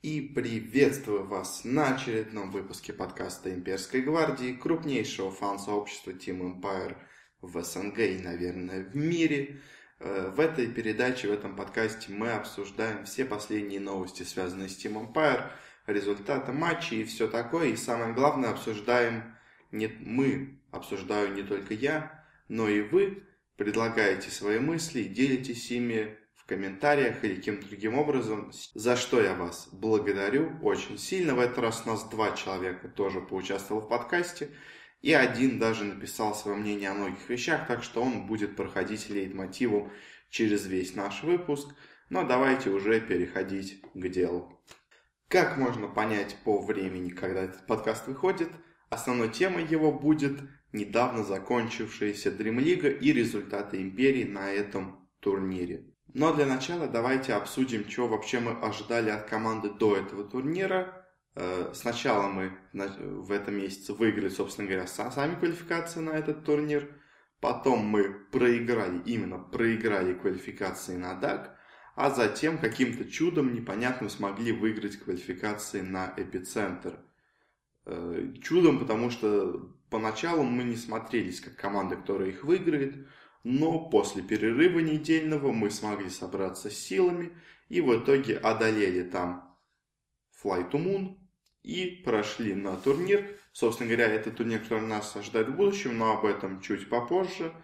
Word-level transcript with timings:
И 0.00 0.20
приветствую 0.20 1.26
вас 1.26 1.64
на 1.64 1.96
очередном 1.96 2.52
выпуске 2.52 2.92
подкаста 2.92 3.52
Имперской 3.52 4.00
гвардии, 4.00 4.52
крупнейшего 4.52 5.32
фан-сообщества 5.32 6.12
Team 6.12 6.40
Empire 6.40 6.96
в 7.40 7.60
СНГ 7.60 7.98
и, 7.98 8.18
наверное, 8.22 8.84
в 8.84 8.94
мире. 8.94 9.60
Э, 9.98 10.30
в 10.32 10.38
этой 10.38 10.68
передаче, 10.68 11.26
в 11.26 11.32
этом 11.32 11.56
подкасте 11.56 12.12
мы 12.12 12.30
обсуждаем 12.30 13.06
все 13.06 13.24
последние 13.24 13.80
новости, 13.80 14.22
связанные 14.22 14.68
с 14.68 14.76
Team 14.78 15.12
Empire, 15.12 15.50
результаты 15.88 16.52
матчей 16.52 17.00
и 17.00 17.04
все 17.04 17.26
такое. 17.26 17.70
И 17.70 17.76
самое 17.76 18.14
главное, 18.14 18.50
обсуждаем 18.50 19.36
не 19.72 19.88
мы, 19.88 20.60
обсуждаю 20.70 21.34
не 21.34 21.42
только 21.42 21.74
я, 21.74 22.24
но 22.46 22.68
и 22.68 22.82
вы, 22.82 23.24
предлагаете 23.56 24.30
свои 24.30 24.60
мысли, 24.60 25.02
делитесь 25.02 25.72
ими 25.72 26.16
комментариях 26.48 27.22
или 27.22 27.36
каким-то 27.36 27.68
другим 27.68 27.96
образом, 27.98 28.50
за 28.74 28.96
что 28.96 29.20
я 29.20 29.34
вас 29.34 29.68
благодарю 29.70 30.58
очень 30.62 30.98
сильно. 30.98 31.34
В 31.34 31.40
этот 31.40 31.58
раз 31.58 31.82
у 31.84 31.90
нас 31.90 32.08
два 32.08 32.32
человека 32.32 32.88
тоже 32.88 33.20
поучаствовал 33.20 33.82
в 33.82 33.88
подкасте, 33.88 34.48
и 35.02 35.12
один 35.12 35.58
даже 35.58 35.84
написал 35.84 36.34
свое 36.34 36.56
мнение 36.56 36.90
о 36.90 36.94
многих 36.94 37.28
вещах, 37.28 37.68
так 37.68 37.82
что 37.82 38.02
он 38.02 38.26
будет 38.26 38.56
проходить 38.56 39.10
лейтмотивом 39.10 39.92
через 40.30 40.66
весь 40.66 40.96
наш 40.96 41.22
выпуск. 41.22 41.68
Но 42.08 42.24
давайте 42.24 42.70
уже 42.70 42.98
переходить 43.00 43.82
к 43.92 44.08
делу. 44.08 44.58
Как 45.28 45.58
можно 45.58 45.86
понять 45.86 46.38
по 46.44 46.62
времени, 46.62 47.10
когда 47.10 47.42
этот 47.42 47.66
подкаст 47.66 48.06
выходит, 48.06 48.48
основной 48.88 49.28
темой 49.28 49.66
его 49.66 49.92
будет 49.92 50.40
недавно 50.72 51.22
закончившаяся 51.22 52.30
Дримлига 52.30 52.88
и 52.88 53.12
результаты 53.12 53.82
Империи 53.82 54.24
на 54.24 54.50
этом 54.50 55.06
турнире. 55.20 55.84
Но 56.18 56.34
для 56.34 56.46
начала 56.46 56.88
давайте 56.88 57.34
обсудим, 57.34 57.88
что 57.88 58.08
вообще 58.08 58.40
мы 58.40 58.50
ожидали 58.50 59.08
от 59.08 59.28
команды 59.28 59.70
до 59.70 59.96
этого 59.96 60.24
турнира. 60.24 61.06
Э, 61.36 61.70
сначала 61.72 62.26
мы 62.26 62.58
в 62.72 63.30
этом 63.30 63.54
месяце 63.54 63.92
выиграли, 63.92 64.28
собственно 64.28 64.66
говоря, 64.66 64.88
сами 64.88 65.36
квалификации 65.36 66.00
на 66.00 66.10
этот 66.10 66.44
турнир. 66.44 66.90
Потом 67.38 67.86
мы 67.86 68.10
проиграли, 68.32 69.00
именно 69.04 69.38
проиграли 69.38 70.12
квалификации 70.12 70.96
на 70.96 71.14
ДАК. 71.14 71.56
А 71.94 72.10
затем 72.10 72.58
каким-то 72.58 73.04
чудом 73.04 73.54
непонятным 73.54 74.10
смогли 74.10 74.50
выиграть 74.50 74.96
квалификации 74.96 75.82
на 75.82 76.14
Эпицентр. 76.16 76.98
Э, 77.86 78.32
чудом, 78.42 78.80
потому 78.80 79.10
что 79.10 79.72
поначалу 79.88 80.42
мы 80.42 80.64
не 80.64 80.74
смотрелись 80.74 81.40
как 81.40 81.54
команда, 81.54 81.94
которая 81.94 82.30
их 82.30 82.42
выиграет, 82.42 83.06
но 83.48 83.78
после 83.88 84.22
перерыва 84.22 84.80
недельного 84.80 85.52
мы 85.52 85.70
смогли 85.70 86.10
собраться 86.10 86.70
силами 86.70 87.32
и 87.70 87.80
в 87.80 87.98
итоге 87.98 88.36
одолели 88.36 89.02
там 89.02 89.56
Fly 90.44 90.70
to 90.70 90.72
Moon 90.72 91.16
и 91.62 92.02
прошли 92.04 92.54
на 92.54 92.76
турнир. 92.76 93.26
Собственно 93.52 93.88
говоря, 93.88 94.12
это 94.12 94.30
турнир, 94.30 94.60
который 94.60 94.86
нас 94.86 95.16
ожидает 95.16 95.48
в 95.48 95.56
будущем, 95.56 95.96
но 95.96 96.18
об 96.18 96.26
этом 96.26 96.60
чуть 96.60 96.90
попозже. 96.90 97.54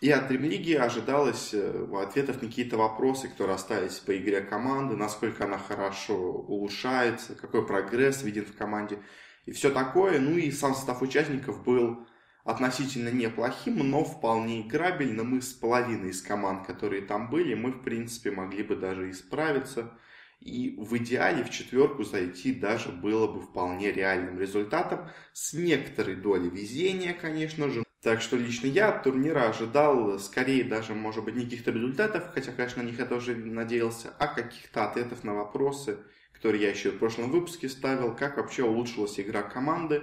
И 0.00 0.10
от 0.10 0.28
Дрим-лиги 0.28 0.74
ожидалось 0.74 1.52
э, 1.52 1.88
ответов 1.92 2.40
на 2.40 2.48
какие-то 2.48 2.76
вопросы, 2.76 3.28
которые 3.28 3.56
остались 3.56 3.98
по 3.98 4.16
игре 4.16 4.42
команды, 4.42 4.94
насколько 4.94 5.44
она 5.44 5.58
хорошо 5.58 6.14
улучшается, 6.14 7.34
какой 7.34 7.66
прогресс 7.66 8.22
виден 8.22 8.44
в 8.44 8.56
команде 8.56 9.00
и 9.44 9.50
все 9.50 9.70
такое. 9.70 10.20
Ну 10.20 10.36
и 10.36 10.52
сам 10.52 10.76
состав 10.76 11.02
участников 11.02 11.64
был 11.64 12.06
относительно 12.44 13.08
неплохим, 13.08 13.78
но 13.90 14.04
вполне 14.04 14.62
играбельным. 14.62 15.30
Мы 15.30 15.42
с 15.42 15.52
половиной 15.52 16.10
из 16.10 16.22
команд, 16.22 16.66
которые 16.66 17.02
там 17.02 17.30
были, 17.30 17.54
мы, 17.54 17.72
в 17.72 17.82
принципе, 17.82 18.30
могли 18.30 18.62
бы 18.62 18.76
даже 18.76 19.10
исправиться. 19.10 19.92
И 20.40 20.74
в 20.76 20.96
идеале 20.96 21.44
в 21.44 21.50
четверку 21.50 22.02
зайти 22.02 22.52
даже 22.52 22.88
было 22.90 23.28
бы 23.28 23.40
вполне 23.40 23.92
реальным 23.92 24.40
результатом, 24.40 25.08
с 25.32 25.52
некоторой 25.52 26.16
долей 26.16 26.50
везения, 26.50 27.14
конечно 27.14 27.70
же. 27.70 27.84
Так 28.02 28.20
что 28.20 28.36
лично 28.36 28.66
я 28.66 28.88
от 28.88 29.04
турнира 29.04 29.48
ожидал 29.48 30.18
скорее 30.18 30.64
даже, 30.64 30.94
может 30.94 31.22
быть, 31.24 31.36
не 31.36 31.44
каких-то 31.44 31.70
результатов, 31.70 32.30
хотя, 32.34 32.50
конечно, 32.50 32.82
на 32.82 32.86
них 32.86 32.98
я 32.98 33.06
тоже 33.06 33.36
надеялся, 33.36 34.12
а 34.18 34.26
каких-то 34.26 34.88
ответов 34.88 35.22
на 35.22 35.34
вопросы 35.34 35.98
который 36.42 36.60
я 36.60 36.70
еще 36.70 36.90
в 36.90 36.98
прошлом 36.98 37.30
выпуске 37.30 37.68
ставил, 37.68 38.16
как 38.16 38.36
вообще 38.36 38.64
улучшилась 38.64 39.20
игра 39.20 39.42
команды. 39.42 40.02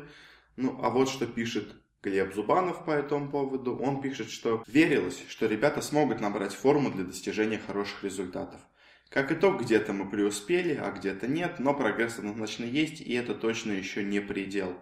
Ну, 0.56 0.80
а 0.82 0.90
вот 0.90 1.10
что 1.10 1.28
пишет 1.28 1.76
Глеб 2.02 2.34
Зубанов 2.34 2.86
по 2.86 2.92
этому 2.92 3.30
поводу. 3.30 3.76
Он 3.76 4.02
пишет, 4.02 4.30
что 4.30 4.64
верилось, 4.68 5.22
что 5.28 5.48
ребята 5.48 5.82
смогут 5.82 6.22
набрать 6.22 6.54
форму 6.54 6.92
для 6.92 7.04
достижения 7.04 7.60
хороших 7.60 8.04
результатов. 8.04 8.62
Как 9.10 9.32
итог, 9.32 9.62
где-то 9.62 9.92
мы 9.92 10.10
преуспели, 10.10 10.76
а 10.76 10.92
где-то 10.92 11.28
нет, 11.28 11.60
но 11.60 11.74
прогресс 11.74 12.20
однозначно 12.20 12.64
есть, 12.64 13.02
и 13.02 13.14
это 13.14 13.34
точно 13.34 13.72
еще 13.72 14.04
не 14.04 14.22
предел. 14.22 14.78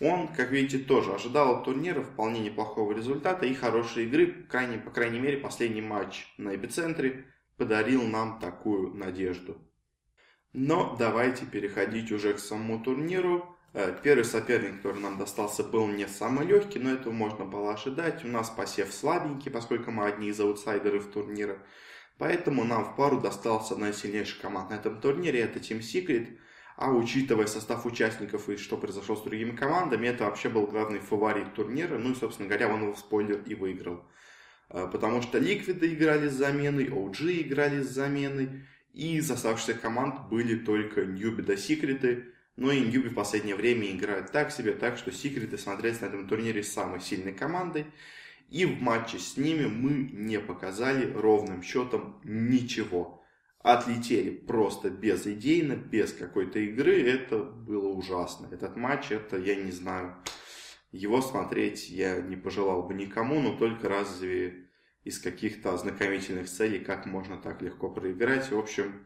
Он, 0.00 0.28
как 0.28 0.50
видите, 0.50 0.78
тоже 0.78 1.12
ожидал 1.12 1.56
от 1.56 1.64
турнира 1.64 2.02
вполне 2.02 2.40
неплохого 2.40 2.92
результата 2.92 3.46
и 3.46 3.54
хорошей 3.54 4.04
игры, 4.04 4.46
крайне, 4.48 4.78
по 4.78 4.90
крайней 4.90 5.20
мере, 5.20 5.38
последний 5.38 5.82
матч 5.82 6.26
на 6.36 6.54
эпицентре 6.56 7.26
подарил 7.56 8.02
нам 8.02 8.40
такую 8.40 8.94
надежду. 8.94 9.56
Но 10.52 10.96
давайте 10.98 11.46
переходить 11.46 12.10
уже 12.12 12.34
к 12.34 12.38
самому 12.38 12.82
турниру. 12.82 13.55
Э, 13.78 13.94
первый 14.02 14.24
соперник, 14.24 14.78
который 14.78 15.02
нам 15.02 15.18
достался, 15.18 15.62
был 15.62 15.86
не 15.86 16.08
самый 16.08 16.46
легкий, 16.46 16.78
но 16.78 16.92
этого 16.94 17.12
можно 17.12 17.44
было 17.44 17.74
ожидать. 17.74 18.24
У 18.24 18.28
нас 18.28 18.48
посев 18.48 18.90
слабенький, 18.90 19.50
поскольку 19.50 19.90
мы 19.90 20.06
одни 20.06 20.30
из 20.30 20.40
аутсайдеров 20.40 21.12
турнира. 21.12 21.58
Поэтому 22.16 22.64
нам 22.64 22.86
в 22.86 22.96
пару 22.96 23.20
досталась 23.20 23.70
одна 23.70 23.90
из 23.90 23.98
сильнейших 23.98 24.40
команд 24.40 24.70
на 24.70 24.76
этом 24.76 24.98
турнире, 24.98 25.40
это 25.40 25.58
Team 25.58 25.80
Secret. 25.80 26.38
А 26.78 26.90
учитывая 26.90 27.46
состав 27.46 27.84
участников 27.84 28.48
и 28.48 28.56
что 28.56 28.78
произошло 28.78 29.14
с 29.14 29.22
другими 29.22 29.54
командами, 29.54 30.06
это 30.06 30.24
вообще 30.24 30.48
был 30.48 30.66
главный 30.66 31.00
фаворит 31.00 31.52
турнира. 31.52 31.98
Ну 31.98 32.12
и, 32.12 32.14
собственно 32.14 32.48
говоря, 32.48 32.72
он 32.72 32.80
его 32.80 32.94
в 32.94 32.98
спойлер 32.98 33.42
и 33.44 33.54
выиграл. 33.54 34.02
Э, 34.70 34.88
потому 34.90 35.20
что 35.20 35.38
Ликвиды 35.38 35.92
играли 35.92 36.28
с 36.28 36.32
заменой, 36.32 36.86
OG 36.86 37.42
играли 37.42 37.82
с 37.82 37.90
заменой. 37.90 38.64
И 38.94 39.18
из 39.18 39.30
оставшихся 39.30 39.74
команд 39.74 40.30
были 40.30 40.56
только 40.56 41.04
Ньюби 41.04 41.42
да 41.42 41.58
Секреты, 41.58 42.32
но 42.56 42.72
и 42.72 42.80
Ньюби 42.80 43.10
в 43.10 43.14
последнее 43.14 43.54
время 43.54 43.90
играют 43.90 44.32
так 44.32 44.50
себе, 44.50 44.72
так 44.72 44.96
что 44.96 45.12
Секреты 45.12 45.58
смотрелись 45.58 46.00
на 46.00 46.06
этом 46.06 46.26
турнире 46.26 46.62
самой 46.62 47.00
сильной 47.00 47.32
командой. 47.32 47.86
И 48.48 48.64
в 48.64 48.80
матче 48.80 49.18
с 49.18 49.36
ними 49.36 49.66
мы 49.66 50.08
не 50.12 50.38
показали 50.38 51.12
ровным 51.12 51.62
счетом 51.62 52.20
ничего. 52.24 53.24
Отлетели 53.60 54.30
просто 54.30 54.90
безидейно, 54.90 55.74
без 55.74 56.12
какой-то 56.12 56.60
игры. 56.60 57.02
Это 57.02 57.38
было 57.38 57.88
ужасно. 57.88 58.48
Этот 58.52 58.76
матч, 58.76 59.10
это 59.10 59.36
я 59.36 59.56
не 59.56 59.72
знаю. 59.72 60.16
Его 60.92 61.20
смотреть 61.20 61.90
я 61.90 62.20
не 62.20 62.36
пожелал 62.36 62.84
бы 62.84 62.94
никому, 62.94 63.40
но 63.40 63.56
только 63.56 63.88
разве 63.88 64.68
из 65.02 65.18
каких-то 65.18 65.74
ознакомительных 65.74 66.48
целей, 66.48 66.78
как 66.78 67.06
можно 67.06 67.36
так 67.36 67.60
легко 67.60 67.90
проиграть. 67.90 68.50
В 68.50 68.58
общем, 68.58 69.04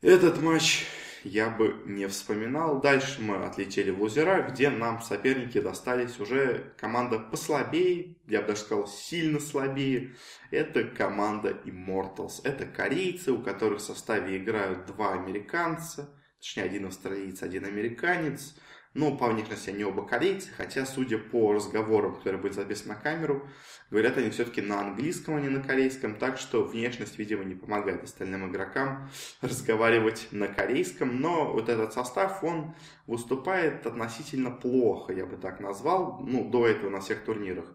этот 0.00 0.42
матч 0.42 0.86
я 1.24 1.50
бы 1.50 1.82
не 1.86 2.06
вспоминал. 2.06 2.80
Дальше 2.80 3.20
мы 3.20 3.36
отлетели 3.36 3.90
в 3.90 4.00
лузера, 4.00 4.42
где 4.42 4.70
нам 4.70 5.00
соперники 5.00 5.60
достались 5.60 6.20
уже 6.20 6.74
команда 6.78 7.18
послабее, 7.18 8.16
я 8.26 8.42
бы 8.42 8.48
даже 8.48 8.60
сказал 8.60 8.86
сильно 8.86 9.40
слабее. 9.40 10.14
Это 10.50 10.84
команда 10.84 11.50
Immortals. 11.64 12.40
Это 12.44 12.66
корейцы, 12.66 13.32
у 13.32 13.42
которых 13.42 13.80
в 13.80 13.84
составе 13.84 14.36
играют 14.36 14.86
два 14.86 15.14
американца, 15.14 16.14
точнее 16.38 16.64
один 16.64 16.86
австралиец, 16.86 17.42
один 17.42 17.64
американец. 17.64 18.56
Ну, 18.94 19.16
по 19.16 19.26
внешности 19.26 19.70
они 19.70 19.82
оба 19.82 20.06
корейцы, 20.06 20.50
хотя, 20.56 20.86
судя 20.86 21.18
по 21.18 21.52
разговорам, 21.52 22.14
которые 22.14 22.40
были 22.40 22.52
записаны 22.52 22.94
на 22.94 23.00
камеру, 23.00 23.48
говорят 23.90 24.16
они 24.18 24.30
все-таки 24.30 24.62
на 24.62 24.80
английском, 24.80 25.34
а 25.34 25.40
не 25.40 25.48
на 25.48 25.60
корейском, 25.60 26.14
так 26.14 26.38
что 26.38 26.62
внешность, 26.62 27.18
видимо, 27.18 27.42
не 27.42 27.56
помогает 27.56 28.04
остальным 28.04 28.48
игрокам 28.48 29.10
разговаривать 29.40 30.28
на 30.30 30.46
корейском, 30.46 31.20
но 31.20 31.52
вот 31.52 31.68
этот 31.68 31.92
состав, 31.92 32.44
он 32.44 32.72
выступает 33.08 33.84
относительно 33.84 34.52
плохо, 34.52 35.12
я 35.12 35.26
бы 35.26 35.38
так 35.38 35.58
назвал, 35.58 36.20
ну, 36.20 36.48
до 36.48 36.68
этого 36.68 36.88
на 36.88 37.00
всех 37.00 37.24
турнирах. 37.24 37.66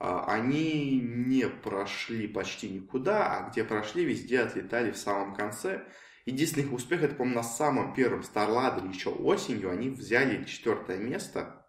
А, 0.00 0.24
они 0.26 1.00
не 1.00 1.48
прошли 1.48 2.26
почти 2.26 2.68
никуда, 2.68 3.36
а 3.36 3.48
где 3.48 3.62
прошли, 3.62 4.04
везде 4.04 4.40
отлетали 4.40 4.90
в 4.90 4.96
самом 4.96 5.36
конце– 5.36 5.84
Единственный 6.28 6.64
их 6.64 6.74
успех, 6.74 7.02
это, 7.02 7.14
по-моему, 7.14 7.36
на 7.36 7.42
самом 7.42 7.94
первом 7.94 8.20
StarLadder 8.20 8.86
еще 8.92 9.08
осенью 9.08 9.70
они 9.70 9.88
взяли 9.88 10.44
четвертое 10.44 10.98
место. 10.98 11.66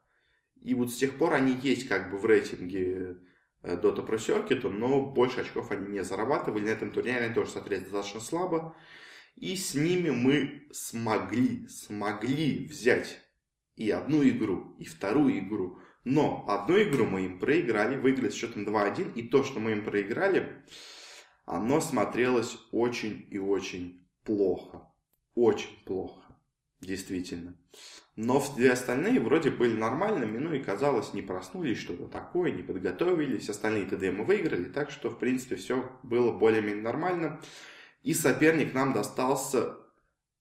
И 0.61 0.73
вот 0.73 0.91
с 0.91 0.97
тех 0.97 1.17
пор 1.17 1.35
они 1.35 1.53
есть 1.53 1.88
как 1.88 2.11
бы 2.11 2.17
в 2.17 2.25
рейтинге 2.25 3.19
э, 3.61 3.77
Dota 3.77 4.06
Pro 4.06 4.17
Circuit, 4.17 4.67
но 4.67 5.01
больше 5.01 5.39
очков 5.39 5.71
они 5.71 5.88
не 5.88 6.03
зарабатывали. 6.03 6.65
На 6.65 6.71
этом 6.71 6.91
турнире 6.91 7.19
они 7.19 7.33
тоже 7.33 7.51
смотрелись 7.51 7.83
достаточно 7.83 8.19
слабо. 8.19 8.75
И 9.38 9.56
с 9.56 9.75
ними 9.75 10.09
мы 10.09 10.67
смогли, 10.73 11.65
смогли 11.69 12.67
взять 12.67 13.21
и 13.77 13.89
одну 13.89 14.27
игру, 14.27 14.75
и 14.77 14.83
вторую 14.83 15.39
игру. 15.39 15.79
Но 16.03 16.44
одну 16.50 16.83
игру 16.83 17.06
мы 17.06 17.21
им 17.27 17.39
проиграли, 17.39 17.95
выиграли 17.95 18.29
с 18.29 18.35
счетом 18.35 18.63
2-1. 18.63 19.13
И 19.13 19.29
то, 19.29 19.45
что 19.45 19.61
мы 19.61 19.71
им 19.71 19.85
проиграли, 19.85 20.65
оно 21.45 21.79
смотрелось 21.79 22.57
очень 22.73 23.25
и 23.31 23.39
очень 23.39 23.98
плохо. 24.24 24.88
очень 25.36 25.83
плохо. 25.86 26.21
Действительно. 26.81 27.56
Но 28.16 28.44
две 28.56 28.71
остальные 28.71 29.19
вроде 29.19 29.51
были 29.51 29.77
нормальными, 29.77 30.38
ну 30.38 30.54
и 30.54 30.60
казалось, 30.60 31.13
не 31.13 31.21
проснулись, 31.21 31.77
что-то 31.77 32.07
такое, 32.07 32.51
не 32.51 32.63
подготовились. 32.63 33.50
Остальные 33.50 33.86
ТД 33.86 34.13
мы 34.13 34.24
выиграли, 34.24 34.66
так 34.66 34.89
что, 34.92 35.10
в 35.10 35.19
принципе, 35.19 35.56
все 35.56 35.89
было 36.04 36.31
более-менее 36.31 36.83
нормально. 36.83 37.42
И 38.01 38.13
соперник 38.13 38.74
нам 38.74 38.94
достался 38.94 39.77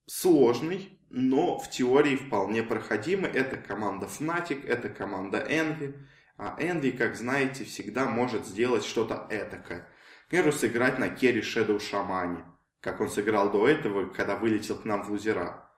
сложный, 0.07 0.99
но 1.11 1.59
в 1.59 1.71
теории 1.71 2.17
вполне 2.17 2.63
проходимый. 2.63 3.31
Это 3.31 3.57
команда 3.57 4.07
Fnatic, 4.07 4.67
это 4.67 4.89
команда 4.89 5.39
Envy. 5.49 5.95
А 6.37 6.57
Envy, 6.61 6.97
как 6.97 7.17
знаете, 7.17 7.65
всегда 7.65 8.07
может 8.07 8.47
сделать 8.47 8.85
что-то 8.85 9.27
этакое. 9.31 9.89
К 10.27 10.31
примеру, 10.31 10.53
сыграть 10.53 10.99
на 10.99 11.09
керри 11.09 11.41
Shadow 11.41 11.81
Шамане, 11.81 12.45
как 12.81 13.01
он 13.01 13.11
сыграл 13.11 13.51
до 13.51 13.69
этого, 13.69 14.09
когда 14.09 14.37
вылетел 14.37 14.77
к 14.77 14.85
нам 14.85 15.03
в 15.03 15.11
лузера. 15.11 15.69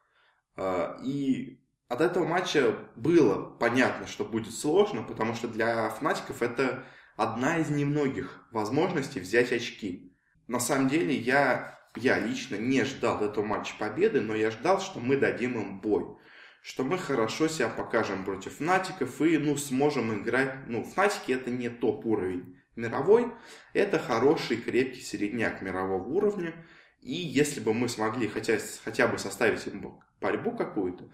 А, 0.57 0.99
и 1.03 1.61
от 1.89 2.01
этого 2.01 2.25
матча 2.25 2.77
было 2.97 3.43
понятно, 3.59 4.07
что 4.07 4.25
будет 4.25 4.55
сложно, 4.55 5.03
потому 5.03 5.35
что 5.35 5.49
для 5.49 5.89
фнатиков 5.91 6.43
это 6.43 6.85
одна 7.17 7.59
из 7.59 7.71
немногих 7.71 8.47
возможностей 8.53 9.21
взять 9.21 9.53
очки. 9.53 10.17
На 10.47 10.61
самом 10.61 10.89
деле 10.89 11.15
я 11.15 11.81
я 11.97 12.19
лично 12.19 12.57
не 12.57 12.85
ждал 12.85 13.23
этого 13.23 13.45
матча 13.45 13.75
победы, 13.79 14.21
но 14.21 14.35
я 14.35 14.51
ждал, 14.51 14.81
что 14.81 15.01
мы 15.01 15.17
дадим 15.17 15.61
им 15.61 15.81
бой. 15.81 16.17
Что 16.63 16.85
мы 16.85 16.99
хорошо 16.99 17.49
себя 17.49 17.69
покажем 17.69 18.25
против 18.25 18.57
Фнатиков 18.57 19.21
и 19.23 19.39
ну, 19.39 19.57
сможем 19.57 20.23
играть. 20.23 20.69
Ну, 20.69 20.85
Фнатики 20.85 21.33
это 21.33 21.51
не 21.51 21.69
топ 21.69 22.05
уровень 22.07 22.59
мировой, 22.77 23.33
это 23.73 23.99
хороший 23.99 24.57
крепкий 24.57 25.01
середняк 25.01 25.63
мирового 25.63 26.05
уровня. 26.05 26.55
И 27.01 27.15
если 27.15 27.61
бы 27.61 27.73
мы 27.73 27.89
смогли 27.89 28.29
хотя, 28.29 28.59
хотя 28.85 29.09
бы 29.09 29.19
составить 29.19 29.67
им 29.67 30.01
борьбу 30.21 30.53
какую-то, 30.53 31.11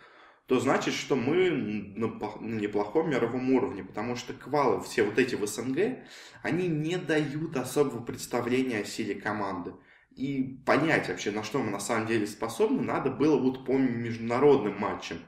то 0.47 0.61
значит, 0.61 0.95
что 0.95 1.17
мы 1.17 1.51
на 1.51 2.61
неплохом 2.61 3.11
мировом 3.11 3.51
уровне, 3.53 3.83
потому 3.83 4.15
что 4.17 4.33
квалы, 4.33 4.81
все 4.83 5.03
вот 5.03 5.19
эти 5.19 5.35
в 5.35 5.47
СНГ, 5.47 5.99
они 6.43 6.69
не 6.69 6.97
дают 6.97 7.57
особого 7.57 8.03
представления 8.05 8.81
о 8.81 8.85
силе 8.85 9.15
команды 9.15 9.75
и 10.17 10.59
понять 10.65 11.09
вообще, 11.09 11.31
на 11.31 11.43
что 11.43 11.59
мы 11.59 11.71
на 11.71 11.79
самом 11.79 12.07
деле 12.07 12.27
способны, 12.27 12.83
надо 12.83 13.11
было 13.11 13.39
вот 13.39 13.67
по 13.67 13.73
международным 13.73 14.81
матчам. 14.81 15.19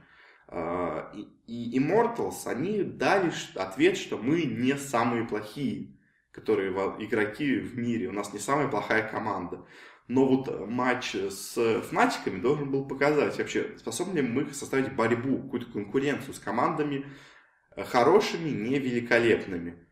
А, 0.49 1.13
и 1.47 1.79
Immortals, 1.79 2.47
они 2.47 2.83
дали 2.83 3.31
ответ, 3.55 3.99
что 3.99 4.17
мы 4.17 4.43
не 4.43 4.77
самые 4.79 5.27
плохие, 5.27 5.95
которые 6.33 6.73
игроки 7.01 7.59
в 7.59 7.77
мире, 7.77 8.09
у 8.09 8.13
нас 8.13 8.33
не 8.33 8.39
самая 8.39 8.69
плохая 8.69 9.07
команда. 9.07 9.67
Но 10.09 10.25
вот 10.25 10.69
матч 10.69 11.15
с 11.15 11.83
Фнатиками 11.83 12.41
должен 12.41 12.71
был 12.71 12.89
показать 12.89 13.39
вообще, 13.39 13.77
способны 13.79 14.17
ли 14.19 14.23
мы 14.23 14.53
составить 14.53 14.95
борьбу, 14.95 15.43
какую-то 15.43 15.71
конкуренцию 15.71 16.35
с 16.35 16.39
командами 16.39 17.07
хорошими, 17.77 18.49
не 18.49 18.79
великолепными. 18.79 19.87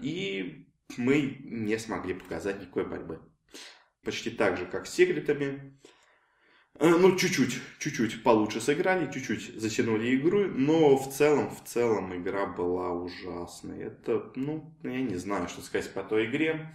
И 0.00 0.68
мы 0.96 1.38
не 1.44 1.78
смогли 1.78 2.14
показать 2.14 2.60
никакой 2.60 2.86
борьбы 2.86 3.20
почти 4.02 4.30
так 4.30 4.56
же, 4.56 4.66
как 4.66 4.86
с 4.86 4.94
секретами. 4.94 5.78
Э, 6.78 6.88
ну, 6.88 7.16
чуть-чуть, 7.16 7.60
чуть-чуть 7.78 8.22
получше 8.22 8.60
сыграли, 8.60 9.10
чуть-чуть 9.12 9.60
затянули 9.60 10.16
игру, 10.16 10.46
но 10.46 10.96
в 10.96 11.12
целом, 11.12 11.50
в 11.54 11.64
целом 11.64 12.16
игра 12.16 12.46
была 12.46 12.92
ужасной. 12.92 13.84
Это, 13.84 14.32
ну, 14.34 14.74
я 14.82 15.02
не 15.02 15.16
знаю, 15.16 15.48
что 15.48 15.62
сказать 15.62 15.92
по 15.92 16.02
той 16.02 16.26
игре. 16.26 16.74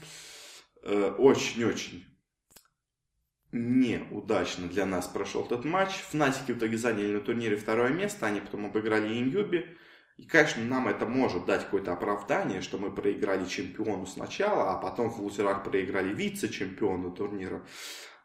Э, 0.84 1.16
очень-очень 1.18 2.06
неудачно 3.56 4.68
для 4.68 4.86
нас 4.86 5.08
прошел 5.08 5.46
этот 5.46 5.66
матч. 5.66 5.94
Фнатики 6.10 6.52
в 6.52 6.58
итоге 6.58 6.78
заняли 6.78 7.14
на 7.14 7.22
турнире 7.22 7.56
второе 7.56 7.90
место, 7.90 8.26
они 8.26 8.42
потом 8.42 8.66
обыграли 8.66 9.08
Иньюби. 9.08 9.66
И, 10.18 10.26
конечно, 10.26 10.64
нам 10.64 10.88
это 10.88 11.06
может 11.06 11.46
дать 11.46 11.66
какое-то 11.66 11.94
оправдание, 11.94 12.62
что 12.62 12.78
мы 12.78 12.92
проиграли 12.92 13.46
чемпиону 13.46 14.06
сначала, 14.06 14.72
а 14.72 14.78
потом 14.78 15.10
в 15.10 15.20
лузерах 15.20 15.64
проиграли 15.64 16.14
вице-чемпиону 16.14 17.12
турнира. 17.12 17.66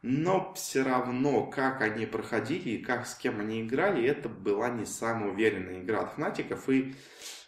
Но 0.02 0.52
все 0.54 0.82
равно, 0.82 1.46
как 1.46 1.82
они 1.82 2.06
проходили 2.06 2.70
и 2.70 2.82
как 2.82 3.06
с 3.06 3.14
кем 3.14 3.40
они 3.40 3.62
играли, 3.62 4.06
это 4.06 4.28
была 4.28 4.70
не 4.70 4.86
самая 4.86 5.30
уверенная 5.30 5.80
игра 5.80 6.00
от 6.00 6.14
Фнатиков, 6.14 6.68
и 6.68 6.94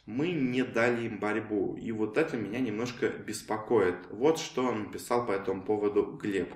мы 0.06 0.32
не 0.32 0.62
дали 0.62 1.06
им 1.06 1.18
борьбу. 1.18 1.76
И 1.76 1.92
вот 1.92 2.18
это 2.18 2.36
меня 2.36 2.58
немножко 2.58 3.08
беспокоит. 3.08 3.96
Вот 4.10 4.38
что 4.38 4.66
он 4.66 4.84
написал 4.84 5.24
по 5.24 5.32
этому 5.32 5.62
поводу 5.62 6.18
Глеб. 6.20 6.52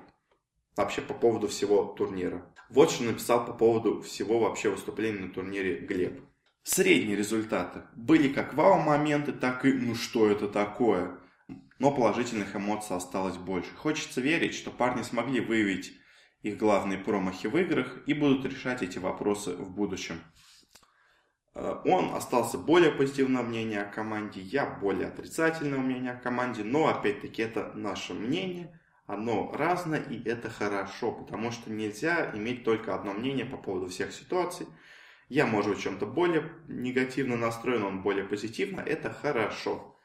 Вообще 0.76 1.00
по 1.00 1.14
поводу 1.14 1.48
всего 1.48 1.84
турнира. 1.84 2.44
Вот 2.68 2.90
что 2.90 3.04
написал 3.04 3.46
по 3.46 3.52
поводу 3.52 4.02
всего 4.02 4.38
вообще 4.38 4.68
выступления 4.68 5.20
на 5.20 5.32
турнире 5.32 5.80
Глеб. 5.80 6.20
Средние 6.62 7.16
результаты. 7.16 7.82
Были 7.94 8.28
как 8.28 8.54
вау-моменты, 8.54 9.32
так 9.32 9.64
и 9.64 9.72
ну 9.72 9.94
что 9.94 10.28
это 10.28 10.48
такое. 10.48 11.18
Но 11.78 11.92
положительных 11.92 12.56
эмоций 12.56 12.96
осталось 12.96 13.36
больше. 13.36 13.74
Хочется 13.76 14.20
верить, 14.20 14.54
что 14.54 14.70
парни 14.70 15.02
смогли 15.02 15.40
выявить 15.40 15.92
их 16.42 16.58
главные 16.58 16.98
промахи 16.98 17.46
в 17.46 17.56
играх 17.56 18.02
и 18.06 18.14
будут 18.14 18.44
решать 18.44 18.82
эти 18.82 18.98
вопросы 18.98 19.52
в 19.52 19.70
будущем. 19.70 20.20
Э, 21.54 21.80
он 21.84 22.14
остался 22.14 22.58
более 22.58 22.92
позитивного 22.92 23.44
мнения 23.44 23.80
о 23.80 23.90
команде, 23.90 24.40
я 24.40 24.66
более 24.66 25.08
отрицательного 25.08 25.80
мнения 25.80 26.12
о 26.12 26.20
команде, 26.20 26.62
но 26.64 26.88
опять-таки 26.88 27.42
это 27.42 27.72
наше 27.74 28.14
мнение, 28.14 28.78
оно 29.06 29.52
разное 29.52 30.02
и 30.02 30.22
это 30.28 30.50
хорошо, 30.50 31.12
потому 31.12 31.52
что 31.52 31.70
нельзя 31.70 32.30
иметь 32.34 32.64
только 32.64 32.94
одно 32.94 33.12
мнение 33.12 33.44
по 33.46 33.56
поводу 33.56 33.88
всех 33.88 34.12
ситуаций. 34.12 34.66
Я, 35.28 35.46
может 35.46 35.72
быть, 35.72 35.82
чем-то 35.82 36.06
более 36.06 36.52
негативно 36.68 37.36
настроен, 37.36 37.82
он 37.82 38.02
более 38.02 38.24
позитивно. 38.24 38.80
Это 38.80 39.10
хорошо. 39.10 39.96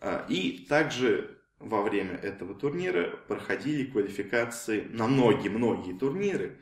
А, 0.00 0.24
и 0.28 0.66
также 0.68 1.38
во 1.58 1.82
время 1.82 2.14
этого 2.16 2.54
турнира 2.54 3.16
проходили 3.28 3.90
квалификации 3.90 4.82
на 4.90 5.06
многие-многие 5.06 5.98
турниры. 5.98 6.58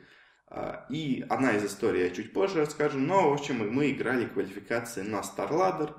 А, 0.47 0.85
и 0.89 1.25
одна 1.29 1.53
из 1.53 1.65
историй 1.65 2.03
я 2.03 2.09
чуть 2.09 2.33
позже 2.33 2.61
расскажу. 2.61 2.97
Но, 2.97 3.29
в 3.29 3.33
общем, 3.33 3.73
мы 3.73 3.91
играли 3.91 4.25
квалификации 4.25 5.01
на 5.01 5.21
StarLadder, 5.21 5.93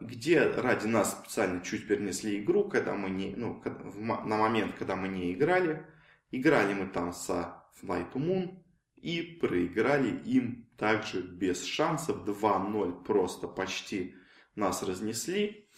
где 0.00 0.42
ради 0.42 0.86
нас 0.86 1.12
специально 1.12 1.60
чуть 1.60 1.86
перенесли 1.86 2.40
игру, 2.40 2.64
когда 2.64 2.94
мы 2.94 3.10
не, 3.10 3.34
ну, 3.36 3.62
на 3.94 4.36
момент, 4.36 4.74
когда 4.76 4.96
мы 4.96 5.08
не 5.08 5.32
играли. 5.32 5.86
Играли 6.32 6.74
мы 6.74 6.86
там 6.86 7.12
со 7.12 7.62
Flight 7.80 8.12
to 8.12 8.16
Moon 8.16 8.58
и 8.96 9.22
проиграли 9.40 10.18
им 10.24 10.68
также 10.76 11.22
без 11.22 11.64
шансов 11.64 12.26
2-0 12.26 13.04
просто 13.04 13.46
почти 13.46 14.16
нас 14.56 14.82
разнесли. 14.82 15.68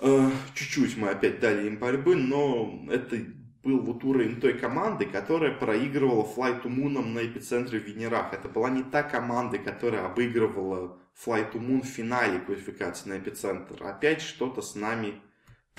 Э, 0.00 0.30
чуть-чуть 0.54 0.96
мы 0.96 1.10
опять 1.10 1.40
дали 1.40 1.68
им 1.68 1.78
борьбы, 1.78 2.16
но 2.16 2.86
это 2.90 3.18
был 3.62 3.80
вот 3.80 4.02
уровень 4.04 4.40
той 4.40 4.58
команды, 4.58 5.06
которая 5.06 5.56
проигрывала 5.56 6.24
Flight 6.24 6.62
to 6.62 6.68
Moon 6.68 7.00
на 7.04 7.24
эпицентре 7.24 7.78
в 7.78 7.84
Венерах. 7.84 8.32
Это 8.32 8.48
была 8.48 8.70
не 8.70 8.82
та 8.82 9.02
команда, 9.02 9.58
которая 9.58 10.06
обыгрывала 10.06 11.00
Flight 11.14 11.52
to 11.52 11.60
Moon 11.60 11.82
в 11.82 11.86
финале 11.86 12.40
квалификации 12.40 13.08
на 13.08 13.18
эпицентр. 13.18 13.82
Опять 13.84 14.20
что-то 14.20 14.62
с 14.62 14.74
нами 14.74 15.22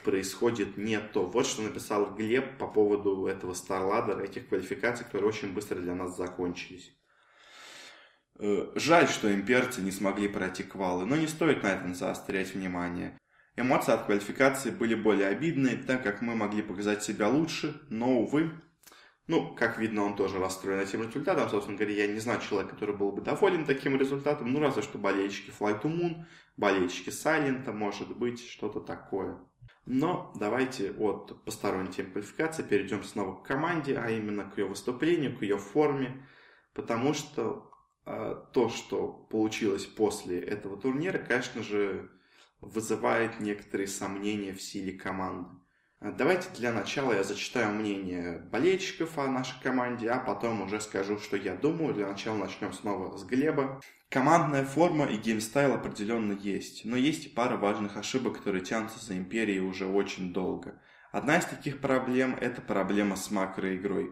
происходит 0.03 0.77
не 0.77 0.99
то. 0.99 1.25
Вот 1.25 1.45
что 1.45 1.61
написал 1.61 2.13
Глеб 2.15 2.57
по 2.57 2.67
поводу 2.67 3.25
этого 3.27 3.53
StarLadder, 3.53 4.23
этих 4.23 4.47
квалификаций, 4.47 5.05
которые 5.05 5.29
очень 5.29 5.53
быстро 5.53 5.77
для 5.79 5.95
нас 5.95 6.15
закончились. 6.15 6.95
Э, 8.39 8.71
жаль, 8.75 9.07
что 9.07 9.33
имперцы 9.33 9.81
не 9.81 9.91
смогли 9.91 10.27
пройти 10.27 10.63
квалы, 10.63 11.05
но 11.05 11.15
не 11.15 11.27
стоит 11.27 11.63
на 11.63 11.73
этом 11.73 11.95
заострять 11.95 12.53
внимание. 12.53 13.17
Эмоции 13.55 13.93
от 13.93 14.05
квалификации 14.05 14.69
были 14.69 14.95
более 14.95 15.27
обидные, 15.27 15.77
так 15.77 16.03
как 16.03 16.21
мы 16.21 16.35
могли 16.35 16.61
показать 16.61 17.03
себя 17.03 17.29
лучше, 17.29 17.81
но, 17.89 18.19
увы, 18.19 18.51
ну, 19.27 19.55
как 19.55 19.79
видно, 19.79 20.03
он 20.03 20.15
тоже 20.15 20.39
расстроен 20.39 20.79
этим 20.79 21.01
результатом. 21.01 21.49
Собственно 21.49 21.77
говоря, 21.77 21.95
я 21.95 22.07
не 22.07 22.19
знаю 22.19 22.41
человека, 22.41 22.75
который 22.75 22.95
был 22.95 23.11
бы 23.11 23.21
доволен 23.21 23.65
таким 23.65 23.95
результатом. 23.95 24.53
Ну, 24.53 24.59
разве 24.59 24.83
что 24.83 24.99
болельщики 24.99 25.51
Flight 25.57 25.81
to 25.81 25.91
Moon, 25.91 26.25
болельщики 26.57 27.09
Silent, 27.09 27.71
может 27.71 28.15
быть, 28.15 28.47
что-то 28.47 28.79
такое. 28.79 29.39
Но 29.87 30.31
давайте 30.35 30.91
от 30.91 31.43
посторонней 31.43 31.91
темы 31.91 32.11
квалификации 32.11 32.63
перейдем 32.63 33.03
снова 33.03 33.35
к 33.35 33.47
команде, 33.47 33.97
а 33.97 34.09
именно 34.09 34.49
к 34.49 34.57
ее 34.57 34.65
выступлению, 34.65 35.37
к 35.37 35.41
ее 35.41 35.57
форме. 35.57 36.27
Потому 36.73 37.13
что 37.13 37.71
а, 38.05 38.35
то, 38.53 38.69
что 38.69 39.07
получилось 39.07 39.85
после 39.85 40.39
этого 40.39 40.79
турнира, 40.79 41.17
конечно 41.17 41.63
же, 41.63 42.11
вызывает 42.61 43.39
некоторые 43.39 43.87
сомнения 43.87 44.53
в 44.53 44.61
силе 44.61 44.93
команды. 44.93 45.49
А, 46.05 46.11
давайте 46.11 46.49
для 46.55 46.71
начала 46.71 47.13
я 47.13 47.23
зачитаю 47.23 47.73
мнение 47.73 48.37
болельщиков 48.51 49.17
о 49.17 49.25
нашей 49.25 49.59
команде, 49.63 50.07
а 50.11 50.19
потом 50.19 50.61
уже 50.61 50.79
скажу, 50.79 51.17
что 51.17 51.35
я 51.35 51.55
думаю. 51.55 51.95
Для 51.95 52.05
начала 52.05 52.37
начнем 52.37 52.73
снова 52.73 53.17
с 53.17 53.23
Глеба. 53.23 53.81
Командная 54.09 54.65
форма 54.65 55.05
и 55.05 55.17
gamestyle 55.17 55.73
определенно 55.73 56.33
есть, 56.33 56.85
но 56.85 56.95
есть 56.95 57.25
и 57.25 57.29
пара 57.29 57.57
важных 57.57 57.97
ошибок, 57.97 58.37
которые 58.37 58.63
тянутся 58.63 59.03
за 59.03 59.17
Империей 59.17 59.61
уже 59.61 59.87
очень 59.87 60.31
долго. 60.31 60.79
Одна 61.11 61.39
из 61.39 61.45
таких 61.45 61.81
проблем– 61.81 62.37
это 62.39 62.61
проблема 62.61 63.15
с 63.15 63.31
макроигрой. 63.31 64.11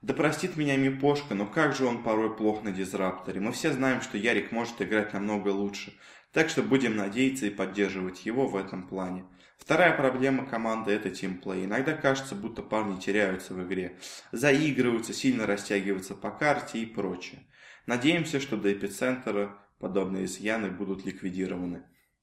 Да 0.00 0.14
простит 0.14 0.56
меня 0.56 0.78
Мипошка, 0.78 1.34
но 1.34 1.44
как 1.44 1.76
же 1.76 1.84
он 1.84 2.02
порой 2.02 2.34
плох 2.34 2.62
на 2.62 2.72
дизрапторе. 2.72 3.40
Мы 3.40 3.52
все 3.52 3.70
знаем, 3.70 4.00
что 4.00 4.16
Ярик 4.16 4.50
может 4.50 4.80
играть 4.80 5.12
намного 5.12 5.48
лучше. 5.48 5.92
Так 6.32 6.48
что 6.48 6.62
будем 6.62 6.96
надеяться 6.96 7.44
и 7.44 7.50
поддерживать 7.50 8.24
его 8.24 8.48
в 8.48 8.56
этом 8.56 8.88
плане. 8.88 9.26
Вторая 9.64 9.96
проблема 9.96 10.44
команды– 10.44 10.90
это 10.92 11.08
teamplay. 11.08 11.64
Иногда 11.64 11.94
кажется, 11.94 12.34
будто 12.34 12.62
парни 12.62 13.00
теряются 13.00 13.54
в 13.54 13.66
игре, 13.66 13.96
заигрываются, 14.30 15.14
сильно 15.14 15.46
растягиваются 15.46 16.14
по 16.14 16.30
карте 16.30 16.80
и 16.80 16.86
прочее. 16.86 17.40
Надеемся, 17.86 18.40
что 18.40 18.58
до 18.58 18.70
эпицентра 18.70 19.56
подобные 19.78 20.26
изъяны 20.26 20.70
будут 20.70 21.06
ликвидированы. 21.06 21.82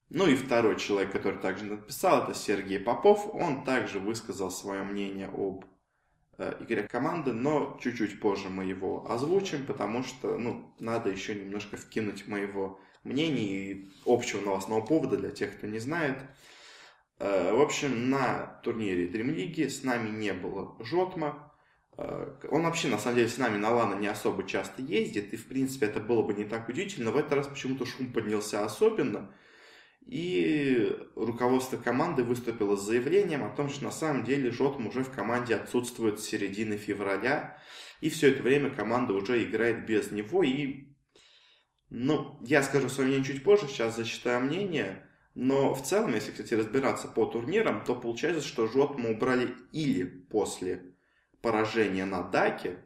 Ну 0.10 0.28
и 0.28 0.36
второй 0.36 0.78
человек, 0.78 1.14
который 1.14 1.40
также 1.40 1.66
написал, 1.66 2.24
это 2.24 2.36
Сергей 2.36 2.80
Попов. 2.80 3.34
Он 3.34 3.64
также 3.64 3.98
высказал 3.98 4.52
свое 4.52 4.84
мнение 4.84 5.28
об 5.28 5.66
э, 6.38 6.58
игре 6.60 6.84
команды, 6.84 7.34
но 7.34 7.80
чуть-чуть 7.82 8.20
позже 8.20 8.50
мы 8.50 8.66
его 8.66 9.10
озвучим, 9.10 9.66
потому 9.66 10.04
что 10.04 10.38
ну, 10.38 10.76
надо 10.80 11.10
еще 11.10 11.34
немножко 11.34 11.78
вкинуть 11.78 12.28
моего 12.28 12.80
мнения 13.04 13.72
и 13.72 13.90
общего 14.06 14.42
новостного 14.42 14.82
повода 14.82 15.18
для 15.18 15.32
тех, 15.32 15.58
кто 15.58 15.66
не 15.66 15.80
знает. 15.80 16.18
Э, 17.24 17.54
в 17.54 17.62
общем, 17.62 18.10
на 18.10 18.60
турнире 18.64 19.08
League 19.08 19.70
с 19.70 19.84
нами 19.84 20.10
не 20.10 20.34
было 20.34 20.76
Жотма. 20.80 21.54
Э, 21.96 22.34
он 22.50 22.64
вообще, 22.64 22.88
на 22.88 22.98
самом 22.98 23.18
деле, 23.18 23.30
с 23.30 23.38
нами 23.38 23.58
на 23.58 23.70
Лана 23.70 23.94
не 23.94 24.08
особо 24.08 24.44
часто 24.44 24.82
ездит, 24.82 25.32
и, 25.32 25.38
в 25.38 25.48
принципе, 25.48 25.86
это 25.86 26.00
было 26.00 26.24
бы 26.24 26.34
не 26.34 26.46
так 26.46 26.68
удивительно. 26.68 27.12
В 27.12 27.18
этот 27.18 27.34
раз 27.34 27.48
почему-то 27.48 27.86
шум 27.86 28.12
поднялся 28.12 28.66
особенно. 28.66 29.32
И 30.08 30.98
руководство 31.16 31.78
команды 31.78 32.24
выступило 32.24 32.76
с 32.76 32.88
заявлением 32.88 33.44
о 33.44 33.56
том, 33.56 33.70
что 33.70 33.84
на 33.84 33.92
самом 33.92 34.24
деле 34.24 34.50
Жотм 34.50 34.88
уже 34.88 35.04
в 35.04 35.12
команде 35.12 35.56
отсутствует 35.56 36.20
с 36.20 36.26
середины 36.26 36.78
февраля. 36.78 37.56
И 38.00 38.10
все 38.10 38.32
это 38.32 38.42
время 38.42 38.72
команда 38.72 39.14
уже 39.14 39.44
играет 39.44 39.86
без 39.86 40.10
него. 40.10 40.42
И, 40.42 40.88
ну, 41.92 42.40
я 42.42 42.64
скажу 42.64 42.90
свое 42.90 43.10
мнение 43.10 43.28
чуть 43.28 43.44
позже, 43.44 43.68
сейчас 43.68 43.96
зачитаю 43.96 44.42
мнение. 44.42 45.08
Но 45.34 45.74
в 45.74 45.82
целом, 45.82 46.14
если, 46.14 46.32
кстати, 46.32 46.54
разбираться 46.54 47.08
по 47.08 47.26
турнирам, 47.26 47.84
то 47.84 47.96
получается, 47.96 48.46
что 48.46 48.68
жот 48.68 48.98
мы 48.98 49.12
убрали 49.12 49.56
или 49.72 50.04
после 50.04 50.94
поражения 51.42 52.06
на 52.06 52.22
Даке, 52.22 52.84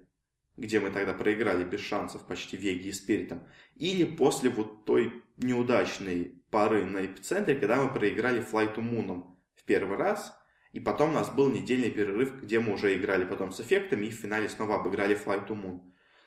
где 0.55 0.79
мы 0.79 0.91
тогда 0.91 1.13
проиграли 1.13 1.63
без 1.63 1.81
шансов 1.81 2.25
почти 2.27 2.55
Веги 2.55 2.89
и 2.89 2.93
Спиритом, 2.93 3.43
или 3.75 4.03
после 4.05 4.49
вот 4.49 4.85
той 4.85 5.23
неудачной 5.37 6.41
пары 6.51 6.85
на 6.85 7.05
эпицентре, 7.05 7.55
когда 7.55 7.83
мы 7.83 7.93
проиграли 7.93 8.39
Флайту 8.41 8.81
Муном 8.81 9.37
в 9.55 9.63
первый 9.63 9.97
раз, 9.97 10.37
и 10.71 10.79
потом 10.79 11.09
у 11.09 11.13
нас 11.13 11.29
был 11.29 11.49
недельный 11.51 11.89
перерыв, 11.89 12.41
где 12.41 12.59
мы 12.59 12.73
уже 12.73 12.95
играли 12.95 13.25
потом 13.25 13.51
с 13.51 13.59
эффектами, 13.59 14.05
и 14.05 14.11
в 14.11 14.15
финале 14.15 14.47
снова 14.49 14.75
обыграли 14.75 15.15
Флайту 15.15 15.55
Мун. 15.55 15.79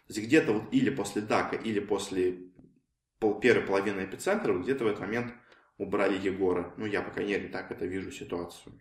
То 0.06 0.14
есть 0.14 0.26
где-то 0.26 0.52
вот 0.52 0.72
или 0.72 0.90
после 0.90 1.22
Дака, 1.22 1.56
или 1.56 1.80
после 1.80 2.50
первой 3.42 3.66
половины 3.66 4.04
эпицентра, 4.04 4.52
вот 4.52 4.62
где-то 4.62 4.84
в 4.84 4.86
этот 4.88 5.00
момент 5.00 5.32
убрали 5.78 6.18
Егора. 6.18 6.74
Ну, 6.76 6.84
я, 6.84 7.00
по 7.00 7.10
крайней 7.10 7.32
мере, 7.32 7.48
так 7.48 7.70
это 7.70 7.86
вижу 7.86 8.10
ситуацию. 8.10 8.78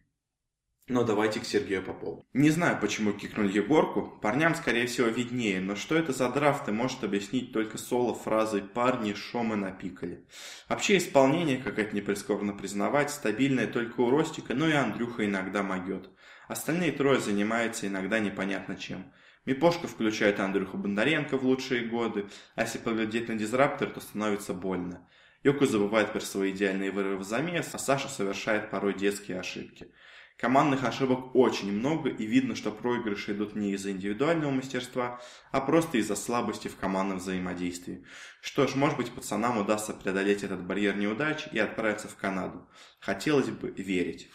Но 0.89 1.04
давайте 1.04 1.42
к 1.42 1.46
Сергею 1.46 1.84
Попову. 1.84 2.25
Не 2.32 2.50
знаю, 2.50 2.80
почему 2.80 3.12
кикнули 3.12 3.51
Егорку. 3.51 4.20
Парням, 4.22 4.56
скорее 4.56 4.88
всего, 4.88 5.08
виднее. 5.08 5.60
Но 5.60 5.75
что 5.75 5.96
это 5.96 6.13
за 6.13 6.30
драфты, 6.30 6.72
может 6.72 7.04
объяснить 7.04 7.51
только 7.51 7.77
соло 7.77 8.16
фразой 8.16 8.62
«парни, 8.62 9.13
шо 9.13 9.44
мы 9.44 9.58
напикали». 9.58 10.25
Вообще 10.70 10.98
исполнение, 10.98 11.58
как 11.58 11.77
это 11.77 11.94
не 11.94 12.01
признавать, 12.01 13.10
стабильное 13.10 13.68
только 13.68 14.00
у 14.00 14.10
Ростика, 14.10 14.54
но 14.54 14.70
и 14.70 14.74
Андрюха 14.74 15.25
иногда 15.25 15.62
могет. 15.62 16.10
Остальные 16.48 16.94
трое 16.94 17.20
занимаются 17.20 17.88
иногда 17.88 18.20
непонятно 18.20 18.77
чем. 18.77 19.12
Мипошка 19.46 19.88
включает 19.88 20.39
Андрюху 20.39 20.77
Бондаренко 20.77 21.38
в 21.38 21.44
лучшие 21.44 21.86
годы, 21.86 22.27
а 22.56 22.62
если 22.62 22.80
поглядеть 22.80 23.27
на 23.27 23.36
дизраптор, 23.36 23.89
то 23.89 24.00
становится 24.00 24.54
больно. 24.54 25.06
Йоко 25.48 25.66
забывает 25.66 26.12
про 26.12 26.20
свои 26.20 26.51
идеальные 26.51 26.92
вырывы 26.92 27.20
в 27.20 27.24
замес, 27.24 27.70
а 27.72 27.80
Саша 27.80 28.10
совершает 28.10 28.70
порой 28.70 28.94
детские 28.94 29.39
ошибки. 29.39 29.88
Командных 30.36 30.84
ошибок 30.84 31.34
очень 31.38 31.72
много, 31.72 32.10
и 32.10 32.25
видно, 32.25 32.54
что 32.54 32.70
проигрыши 32.70 33.32
идут 33.32 33.56
не 33.56 33.72
из-за 33.72 33.92
индивидуального 33.92 34.51
мастерства, 34.51 35.22
а 35.54 35.62
просто 35.62 36.00
из-за 36.00 36.18
слабости 36.18 36.68
в 36.68 36.75
командном 36.75 37.20
взаимодействии. 37.20 38.04
Что 38.42 38.68
ж, 38.68 38.75
может 38.75 38.98
быть, 38.98 39.10
пацанам 39.13 39.58
удастся 39.58 39.94
преодолеть 39.94 40.44
этот 40.44 40.66
барьер 40.66 40.98
неудач 40.98 41.48
и 41.54 41.60
отправиться 41.60 42.10
в 42.10 42.18
Канаду. 42.18 42.68
Хотелось 43.00 43.48
бы 43.48 43.70
верить. 43.70 44.30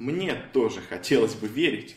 Мне 0.00 0.34
тоже 0.52 0.80
хотелось 0.80 1.34
бы 1.34 1.46
верить, 1.46 1.94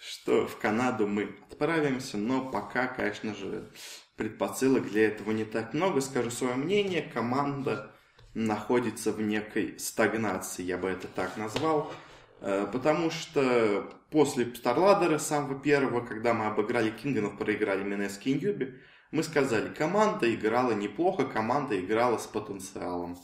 что 0.00 0.48
в 0.48 0.58
Канаду 0.58 1.06
мы 1.06 1.36
отправимся, 1.48 2.16
но 2.16 2.50
пока, 2.50 2.88
конечно 2.88 3.32
же, 3.32 3.70
предпосылок 4.16 4.88
для 4.88 5.08
этого 5.08 5.30
не 5.30 5.44
так 5.44 5.74
много. 5.74 6.00
Скажу 6.00 6.30
свое 6.30 6.54
мнение, 6.54 7.02
команда 7.02 7.92
находится 8.34 9.12
в 9.12 9.20
некой 9.20 9.78
стагнации, 9.78 10.62
я 10.62 10.76
бы 10.76 10.88
это 10.88 11.08
так 11.08 11.36
назвал. 11.36 11.92
Э, 12.40 12.66
потому 12.70 13.10
что 13.10 13.90
после 14.10 14.54
Старладера 14.54 15.18
самого 15.18 15.58
первого, 15.58 16.04
когда 16.04 16.34
мы 16.34 16.46
обыграли 16.46 16.90
Кингенов, 16.90 17.38
проиграли 17.38 17.82
Минески 17.82 18.30
и 18.30 18.34
Ньюби, 18.34 18.74
мы 19.10 19.22
сказали, 19.22 19.72
команда 19.72 20.32
играла 20.34 20.72
неплохо, 20.72 21.24
команда 21.24 21.78
играла 21.80 22.18
с 22.18 22.26
потенциалом. 22.26 23.16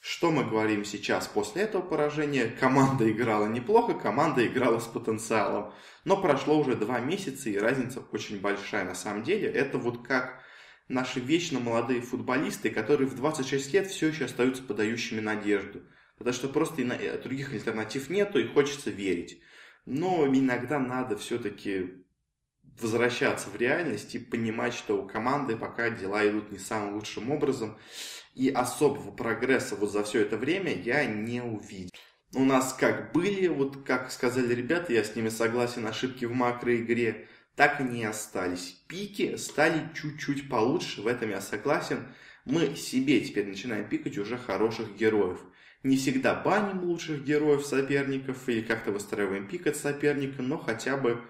Что 0.00 0.30
мы 0.30 0.44
говорим 0.44 0.86
сейчас 0.86 1.28
после 1.28 1.62
этого 1.62 1.82
поражения? 1.82 2.46
Команда 2.46 3.10
играла 3.10 3.46
неплохо, 3.46 3.92
команда 3.92 4.46
играла 4.46 4.78
с 4.78 4.86
потенциалом. 4.86 5.74
Но 6.04 6.20
прошло 6.20 6.58
уже 6.58 6.74
два 6.74 7.00
месяца, 7.00 7.50
и 7.50 7.58
разница 7.58 8.00
очень 8.10 8.40
большая. 8.40 8.84
На 8.84 8.94
самом 8.94 9.22
деле, 9.22 9.48
это 9.48 9.76
вот 9.76 10.06
как 10.06 10.42
наши 10.88 11.20
вечно 11.20 11.60
молодые 11.60 12.00
футболисты, 12.00 12.70
которые 12.70 13.08
в 13.08 13.14
26 13.14 13.74
лет 13.74 13.86
все 13.88 14.08
еще 14.08 14.24
остаются 14.24 14.62
подающими 14.62 15.20
надежду. 15.20 15.82
Потому 16.16 16.34
что 16.34 16.48
просто 16.48 16.82
других 17.22 17.52
альтернатив 17.52 18.08
нету, 18.08 18.38
и 18.38 18.48
хочется 18.48 18.88
верить. 18.90 19.42
Но 19.84 20.26
иногда 20.26 20.78
надо 20.78 21.18
все-таки 21.18 22.04
возвращаться 22.82 23.48
в 23.50 23.56
реальность 23.56 24.14
и 24.14 24.18
понимать, 24.18 24.74
что 24.74 25.00
у 25.02 25.06
команды 25.06 25.56
пока 25.56 25.90
дела 25.90 26.28
идут 26.28 26.50
не 26.50 26.58
самым 26.58 26.94
лучшим 26.94 27.30
образом. 27.30 27.78
И 28.34 28.48
особого 28.48 29.10
прогресса 29.10 29.76
вот 29.76 29.90
за 29.90 30.04
все 30.04 30.20
это 30.20 30.36
время 30.36 30.72
я 30.72 31.04
не 31.04 31.42
увидел. 31.42 31.90
У 32.32 32.44
нас 32.44 32.72
как 32.72 33.12
были, 33.12 33.48
вот 33.48 33.84
как 33.84 34.12
сказали 34.12 34.54
ребята, 34.54 34.92
я 34.92 35.02
с 35.02 35.16
ними 35.16 35.30
согласен, 35.30 35.84
ошибки 35.86 36.24
в 36.24 36.32
макроигре, 36.32 37.26
так 37.56 37.80
и 37.80 37.84
не 37.84 38.04
остались. 38.04 38.82
Пики 38.86 39.36
стали 39.36 39.88
чуть-чуть 39.94 40.48
получше, 40.48 41.02
в 41.02 41.08
этом 41.08 41.30
я 41.30 41.40
согласен. 41.40 42.06
Мы 42.44 42.76
себе 42.76 43.20
теперь 43.20 43.46
начинаем 43.46 43.88
пикать 43.88 44.16
уже 44.16 44.38
хороших 44.38 44.96
героев. 44.96 45.40
Не 45.82 45.96
всегда 45.96 46.34
баним 46.34 46.84
лучших 46.84 47.24
героев 47.24 47.66
соперников 47.66 48.48
или 48.48 48.60
как-то 48.60 48.92
выстраиваем 48.92 49.48
пик 49.48 49.66
от 49.66 49.76
соперника, 49.76 50.40
но 50.40 50.56
хотя 50.56 50.96
бы 50.96 51.20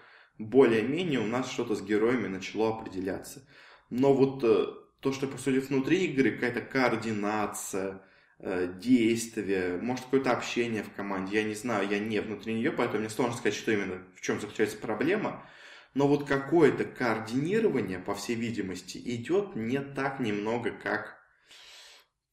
более-менее 0.40 1.20
у 1.20 1.26
нас 1.26 1.50
что-то 1.50 1.74
с 1.74 1.82
героями 1.82 2.26
начало 2.26 2.70
определяться. 2.70 3.46
Но 3.90 4.14
вот 4.14 4.42
э, 4.42 4.66
то, 5.00 5.12
что 5.12 5.26
происходит 5.26 5.68
внутри 5.68 6.06
игры, 6.06 6.32
какая-то 6.32 6.62
координация, 6.62 8.02
э, 8.38 8.72
действие, 8.80 9.78
может 9.82 10.06
какое-то 10.06 10.32
общение 10.32 10.82
в 10.82 10.92
команде, 10.94 11.36
я 11.36 11.44
не 11.44 11.54
знаю, 11.54 11.88
я 11.88 11.98
не 11.98 12.20
внутри 12.20 12.54
нее, 12.54 12.72
поэтому 12.72 13.00
мне 13.00 13.10
сложно 13.10 13.36
сказать, 13.36 13.54
что 13.54 13.70
именно, 13.70 14.02
в 14.16 14.22
чем 14.22 14.40
заключается 14.40 14.78
проблема. 14.78 15.44
Но 15.92 16.08
вот 16.08 16.26
какое-то 16.26 16.84
координирование, 16.84 17.98
по 17.98 18.14
всей 18.14 18.36
видимости, 18.36 18.96
идет 18.96 19.56
не 19.56 19.80
так 19.80 20.20
немного, 20.20 20.70
как, 20.70 21.19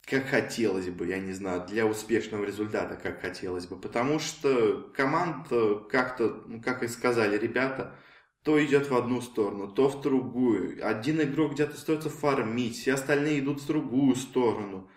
как 0.07 0.27
хотелось 0.27 0.87
бы, 0.87 1.05
я 1.05 1.19
не 1.19 1.33
знаю, 1.33 1.65
для 1.67 1.85
успешного 1.85 2.45
результата, 2.45 2.95
как 2.95 3.21
хотелось 3.21 3.67
бы. 3.67 3.75
Потому 3.75 4.19
что 4.19 4.89
команда 4.95 5.79
как-то, 5.91 6.43
ну, 6.47 6.61
как 6.61 6.81
и 6.81 6.87
сказали 6.87 7.37
ребята, 7.37 7.93
то 8.41 8.63
идет 8.63 8.89
в 8.89 8.95
одну 8.95 9.19
сторону, 9.21 9.67
то 9.67 9.89
в 9.89 10.01
другую. 10.01 10.79
Один 10.87 11.21
игрок 11.21 11.53
где-то 11.53 11.73
остается 11.73 12.09
фармить, 12.09 12.77
все 12.77 12.93
остальные 12.93 13.39
идут 13.39 13.59
в 13.59 13.67
другую 13.67 14.15
сторону. 14.15 14.89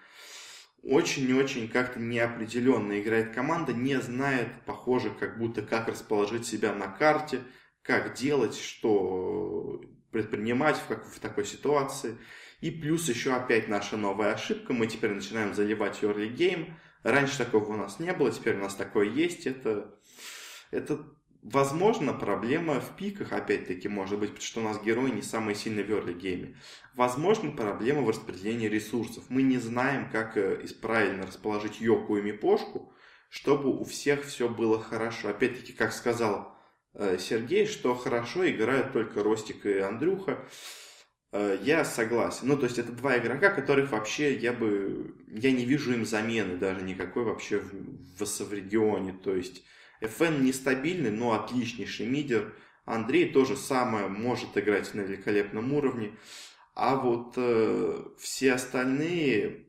Очень-очень 0.85 1.69
как-то 1.69 1.99
неопределенно 1.99 3.01
играет 3.01 3.35
команда, 3.35 3.73
не 3.73 4.01
знает, 4.01 4.49
похоже, 4.65 5.11
как 5.11 5.39
будто 5.39 5.63
как 5.63 5.89
расположить 5.89 6.47
себя 6.47 6.73
на 6.73 6.87
карте, 6.87 7.41
как 7.83 8.15
делать, 8.15 8.57
что 8.57 9.83
предпринимать 10.13 10.77
в, 10.77 10.87
как, 10.87 11.05
в 11.05 11.19
такой 11.19 11.45
ситуации. 11.45 12.17
И 12.61 12.71
плюс 12.71 13.09
еще 13.09 13.33
опять 13.33 13.69
наша 13.69 13.97
новая 13.97 14.35
ошибка, 14.35 14.73
мы 14.73 14.87
теперь 14.87 15.13
начинаем 15.13 15.55
заливать 15.55 16.03
early 16.03 16.35
game. 16.35 16.73
Раньше 17.03 17.39
такого 17.39 17.73
у 17.73 17.77
нас 17.77 17.99
не 17.99 18.13
было, 18.13 18.31
теперь 18.31 18.57
у 18.57 18.61
нас 18.61 18.75
такое 18.75 19.09
есть. 19.09 19.47
Это, 19.47 19.95
это 20.71 21.05
Возможно, 21.43 22.13
проблема 22.13 22.81
в 22.81 22.97
пиках, 22.97 23.33
опять-таки, 23.33 23.89
может 23.89 24.19
быть, 24.19 24.31
потому 24.31 24.45
что 24.45 24.61
у 24.61 24.65
нас 24.65 24.83
герои 24.83 25.11
не 25.11 25.23
самые 25.23 25.55
сильные 25.55 25.87
в 25.87 25.91
early 25.91 26.13
гейме. 26.13 26.57
Возможно, 26.95 27.51
проблема 27.51 28.03
в 28.03 28.11
распределении 28.11 28.69
ресурсов. 28.69 29.25
Мы 29.31 29.41
не 29.41 29.57
знаем, 29.57 30.11
как 30.11 30.37
э, 30.37 30.67
правильно 30.83 31.27
расположить 31.27 31.81
Йоку 31.81 32.19
и 32.19 32.23
Мипошку, 32.23 32.93
чтобы 33.31 33.71
у 33.71 33.85
всех 33.85 34.25
все 34.25 34.51
было 34.51 34.83
хорошо. 34.83 35.31
Опять-таки, 35.31 35.73
как 35.73 35.95
сказал 35.95 36.55
э, 36.93 37.17
Сергей, 37.19 37.67
что 37.67 37.95
хорошо 37.95 38.47
играют 38.47 38.93
только 38.93 39.23
Ростик 39.23 39.65
и 39.65 39.79
Андрюха. 39.79 40.47
Э, 41.33 41.59
я 41.63 41.85
согласен. 41.85 42.49
Ну, 42.49 42.57
то 42.57 42.65
есть 42.65 42.79
это 42.79 42.93
два 42.93 43.19
игрока, 43.19 43.51
которых 43.51 43.93
вообще 43.93 44.37
я 44.37 44.53
бы... 44.53 45.15
Я 45.29 45.53
не 45.53 45.65
вижу 45.65 45.93
им 45.93 46.05
замены 46.05 46.57
даже 46.57 46.83
никакой 46.83 47.25
вообще 47.25 47.59
в, 47.61 48.25
в 48.25 48.53
регионе. 48.53 49.13
То 49.13 49.35
есть 49.35 49.63
FN 50.01 50.41
нестабильный, 50.43 51.11
но 51.11 51.33
отличнейший 51.33 52.07
мидер. 52.07 52.55
Андрей 52.85 53.33
тоже 53.33 53.57
самое 53.57 54.09
может 54.09 54.57
играть 54.57 54.93
на 54.95 55.03
великолепном 55.03 55.73
уровне. 55.73 56.17
А 56.75 56.97
вот 56.97 57.35
э, 57.37 58.05
все 58.19 58.55
остальные 58.55 59.67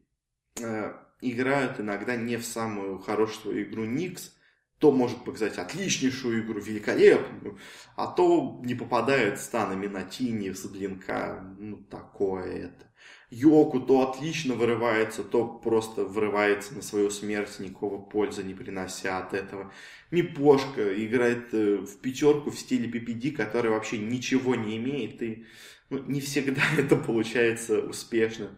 э, 0.60 0.94
играют 1.22 1.80
иногда 1.80 2.16
не 2.16 2.38
в 2.38 2.46
самую 2.46 3.00
хорошую 3.00 3.64
игру 3.64 3.86
Никс, 3.86 4.34
то 4.82 4.92
может 4.92 5.24
показать 5.24 5.60
отличнейшую 5.60 6.44
игру, 6.44 6.60
великолепную, 6.60 7.60
а 7.96 8.08
то 8.08 8.60
не 8.64 8.74
попадает 8.74 9.40
станами 9.40 9.86
на 9.86 10.02
Тини, 10.02 10.52
с 10.54 10.66
блинка, 10.66 11.46
ну 11.60 11.78
такое 11.78 12.46
это. 12.46 12.88
Йоку 13.30 13.80
то 13.80 14.10
отлично 14.10 14.56
вырывается, 14.56 15.24
то 15.24 15.48
просто 15.48 16.04
вырывается 16.04 16.74
на 16.74 16.82
свою 16.82 17.12
смерть, 17.12 17.60
никакого 17.60 18.02
пользы 18.02 18.44
не 18.44 18.56
принося 18.56 19.20
от 19.20 19.36
этого. 19.36 19.72
Мипошка 20.10 21.06
играет 21.06 21.54
э, 21.54 21.78
в 21.78 21.98
пятерку 22.02 22.50
в 22.50 22.58
стиле 22.58 22.90
PPD, 22.90 23.32
который 23.32 23.70
вообще 23.70 24.00
ничего 24.00 24.56
не 24.56 24.78
имеет, 24.78 25.22
и 25.22 25.46
ну, 25.92 26.00
не 26.00 26.22
всегда 26.22 26.64
это 26.78 26.96
получается 26.96 27.82
успешно 27.82 28.50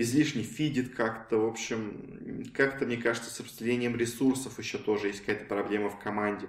излишне 0.00 0.42
фидит 0.42 0.94
как-то, 0.94 1.38
в 1.38 1.46
общем, 1.46 2.44
как-то, 2.54 2.86
мне 2.86 2.96
кажется, 2.96 3.30
с 3.30 3.40
распределением 3.40 3.96
ресурсов 3.96 4.58
еще 4.58 4.78
тоже 4.78 5.08
есть 5.08 5.20
какая-то 5.20 5.46
проблема 5.46 5.90
в 5.90 5.98
команде. 5.98 6.48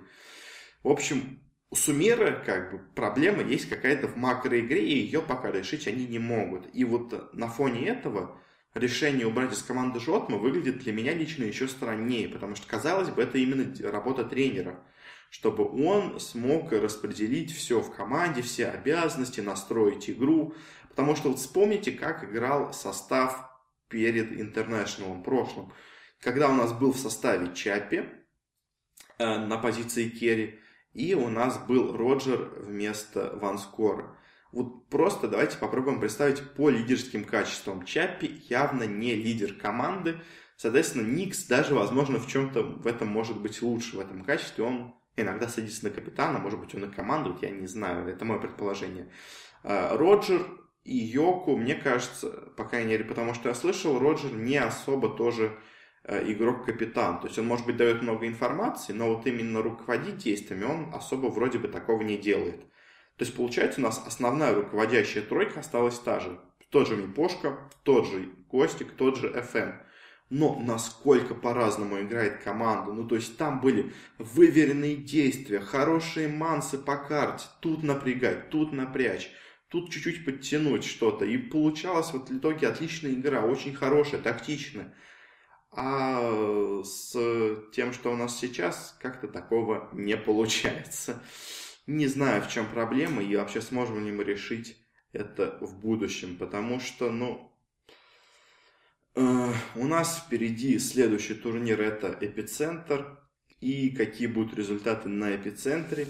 В 0.83 0.89
общем, 0.89 1.39
у 1.69 1.75
Сумера 1.75 2.43
как 2.45 2.71
бы 2.71 2.79
проблема 2.95 3.43
есть 3.43 3.67
какая-то 3.67 4.07
в 4.07 4.15
макроигре, 4.15 4.85
и 4.85 4.99
ее 4.99 5.21
пока 5.21 5.51
решить 5.51 5.87
они 5.87 6.05
не 6.05 6.19
могут. 6.19 6.67
И 6.73 6.85
вот 6.85 7.33
на 7.33 7.47
фоне 7.47 7.87
этого 7.87 8.39
решение 8.73 9.27
убрать 9.27 9.53
из 9.53 9.63
команды 9.63 9.99
Жотма 9.99 10.37
выглядит 10.37 10.79
для 10.79 10.93
меня 10.93 11.13
лично 11.13 11.43
еще 11.43 11.67
страннее, 11.67 12.29
потому 12.29 12.55
что, 12.55 12.67
казалось 12.67 13.09
бы, 13.09 13.21
это 13.21 13.37
именно 13.37 13.73
работа 13.91 14.23
тренера, 14.23 14.83
чтобы 15.29 15.65
он 15.65 16.19
смог 16.19 16.71
распределить 16.71 17.51
все 17.51 17.81
в 17.81 17.93
команде, 17.93 18.41
все 18.41 18.67
обязанности, 18.67 19.41
настроить 19.41 20.09
игру, 20.09 20.53
Потому 20.97 21.15
что 21.15 21.29
вот 21.29 21.37
вспомните, 21.37 21.91
как 21.91 22.23
играл 22.23 22.73
состав 22.73 23.51
перед 23.87 24.31
интернешнлом 24.41 25.21
прошлым. 25.21 25.71
Когда 26.19 26.49
у 26.49 26.53
нас 26.53 26.73
был 26.73 26.91
в 26.91 26.97
составе 26.97 27.53
Чаппи 27.53 28.09
э, 29.19 29.37
на 29.37 29.59
позиции 29.59 30.09
Керри, 30.09 30.59
и 30.93 31.13
у 31.13 31.29
нас 31.29 31.59
был 31.59 31.95
Роджер 31.95 32.51
вместо 32.61 33.37
Ванскора. 33.37 34.17
Вот 34.51 34.89
просто 34.89 35.27
давайте 35.27 35.59
попробуем 35.59 35.99
представить 35.99 36.41
по 36.55 36.71
лидерским 36.71 37.25
качествам. 37.25 37.85
Чаппи 37.85 38.41
явно 38.49 38.81
не 38.81 39.13
лидер 39.13 39.53
команды, 39.53 40.19
соответственно, 40.55 41.05
Никс 41.05 41.45
даже, 41.45 41.75
возможно, 41.75 42.17
в 42.17 42.27
чем-то 42.27 42.63
в 42.63 42.87
этом 42.87 43.07
может 43.07 43.39
быть 43.39 43.61
лучше 43.61 43.97
в 43.97 43.99
этом 43.99 44.23
качестве. 44.23 44.63
Он 44.63 44.95
иногда 45.15 45.47
садится 45.47 45.83
на 45.83 45.91
капитана, 45.91 46.39
может 46.39 46.59
быть, 46.59 46.73
он 46.73 46.85
и 46.85 46.91
командует, 46.91 47.43
я 47.43 47.51
не 47.51 47.67
знаю, 47.67 48.07
это 48.07 48.25
мое 48.25 48.39
предположение. 48.39 49.11
Э, 49.61 49.95
Роджер 49.95 50.66
и 50.87 50.95
Йоку, 50.95 51.57
мне 51.57 51.75
кажется, 51.75 52.29
по 52.55 52.63
крайней 52.63 52.91
мере, 52.91 53.03
потому 53.03 53.33
что 53.33 53.49
я 53.49 53.55
слышал, 53.55 53.99
Роджер 53.99 54.31
не 54.31 54.55
особо 54.55 55.09
тоже 55.09 55.51
э, 56.05 56.31
игрок-капитан. 56.31 57.19
То 57.19 57.27
есть 57.27 57.37
он, 57.37 57.45
может 57.45 57.65
быть, 57.65 57.75
дает 57.75 58.01
много 58.01 58.25
информации, 58.25 58.93
но 58.93 59.13
вот 59.13 59.27
именно 59.27 59.61
руководить 59.61 60.15
действиями 60.15 60.63
он 60.63 60.95
особо 60.95 61.27
вроде 61.27 61.59
бы 61.59 61.67
такого 61.67 62.03
не 62.03 62.17
делает. 62.17 62.61
То 63.17 63.25
есть, 63.25 63.35
получается, 63.35 63.81
у 63.81 63.83
нас 63.83 64.01
основная 64.07 64.55
руководящая 64.55 65.23
тройка 65.23 65.59
осталась 65.59 65.99
та 65.99 66.21
же. 66.21 66.39
Тот 66.69 66.87
же 66.87 66.95
Мипошка, 66.95 67.69
тот 67.83 68.07
же 68.07 68.29
Костик, 68.49 68.93
тот 68.93 69.17
же 69.17 69.27
FM. 69.27 69.75
Но 70.29 70.57
насколько 70.57 71.35
по-разному 71.35 71.99
играет 71.99 72.43
команда. 72.43 72.93
Ну, 72.93 73.05
то 73.05 73.15
есть 73.15 73.37
там 73.37 73.59
были 73.59 73.91
выверенные 74.19 74.95
действия, 74.95 75.59
хорошие 75.59 76.29
мансы 76.29 76.77
по 76.77 76.95
карте. 76.95 77.45
Тут 77.59 77.83
напрягать, 77.83 78.49
тут 78.49 78.71
напрячь 78.71 79.29
тут 79.69 79.91
чуть-чуть 79.91 80.25
подтянуть 80.25 80.83
что-то. 80.83 81.25
И 81.25 81.37
получалась 81.37 82.11
вот 82.13 82.29
в 82.29 82.37
итоге 82.37 82.67
отличная 82.67 83.11
игра, 83.11 83.45
очень 83.45 83.73
хорошая, 83.73 84.21
тактичная. 84.21 84.95
А 85.71 86.81
с 86.83 87.11
тем, 87.73 87.93
что 87.93 88.11
у 88.11 88.15
нас 88.15 88.39
сейчас, 88.39 88.97
как-то 89.01 89.27
такого 89.27 89.89
не 89.93 90.17
получается. 90.17 91.21
Не 91.85 92.07
знаю, 92.07 92.41
в 92.41 92.49
чем 92.49 92.69
проблема 92.69 93.23
и 93.23 93.35
вообще 93.35 93.61
сможем 93.61 94.05
ли 94.05 94.11
мы 94.11 94.23
решить 94.23 94.77
это 95.13 95.57
в 95.61 95.79
будущем, 95.79 96.37
потому 96.37 96.79
что, 96.79 97.11
ну, 97.11 97.57
э, 99.15 99.53
у 99.75 99.87
нас 99.87 100.19
впереди 100.25 100.79
следующий 100.79 101.33
турнир 101.33 101.81
это 101.81 102.17
Эпицентр, 102.19 103.19
и 103.61 103.89
какие 103.89 104.27
будут 104.27 104.57
результаты 104.57 105.09
на 105.09 105.35
Эпицентре. 105.35 106.07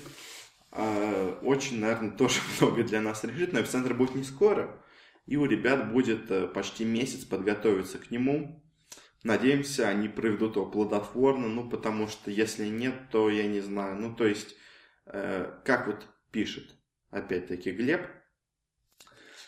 А, 0.72 1.40
очень, 1.42 1.80
наверное, 1.80 2.12
тоже 2.18 2.40
много 2.60 2.84
для 2.84 3.02
нас 3.02 3.24
решит, 3.24 3.54
но 3.54 3.62
эпицентр 3.62 3.94
будет 3.94 4.16
не 4.16 4.24
скоро, 4.24 4.84
и 5.26 5.38
у 5.38 5.46
ребят 5.46 5.92
будет 5.92 6.30
э, 6.32 6.48
почти 6.48 6.86
месяц 6.86 7.26
подготовиться 7.26 7.98
к 7.98 8.12
нему. 8.12 8.64
Надеемся, 9.24 9.90
они 9.90 10.08
проведут 10.08 10.56
его 10.56 10.66
плодотворно, 10.66 11.48
ну, 11.48 11.70
потому 11.70 12.08
что 12.08 12.32
если 12.32 12.68
нет, 12.68 13.10
то 13.12 13.30
я 13.30 13.48
не 13.48 13.60
знаю. 13.60 13.98
Ну, 13.98 14.16
то 14.16 14.26
есть, 14.26 14.56
э, 15.06 15.52
как 15.66 15.88
вот 15.88 16.08
пишет, 16.32 16.76
опять-таки, 17.10 17.72
Глеб, 17.72 18.08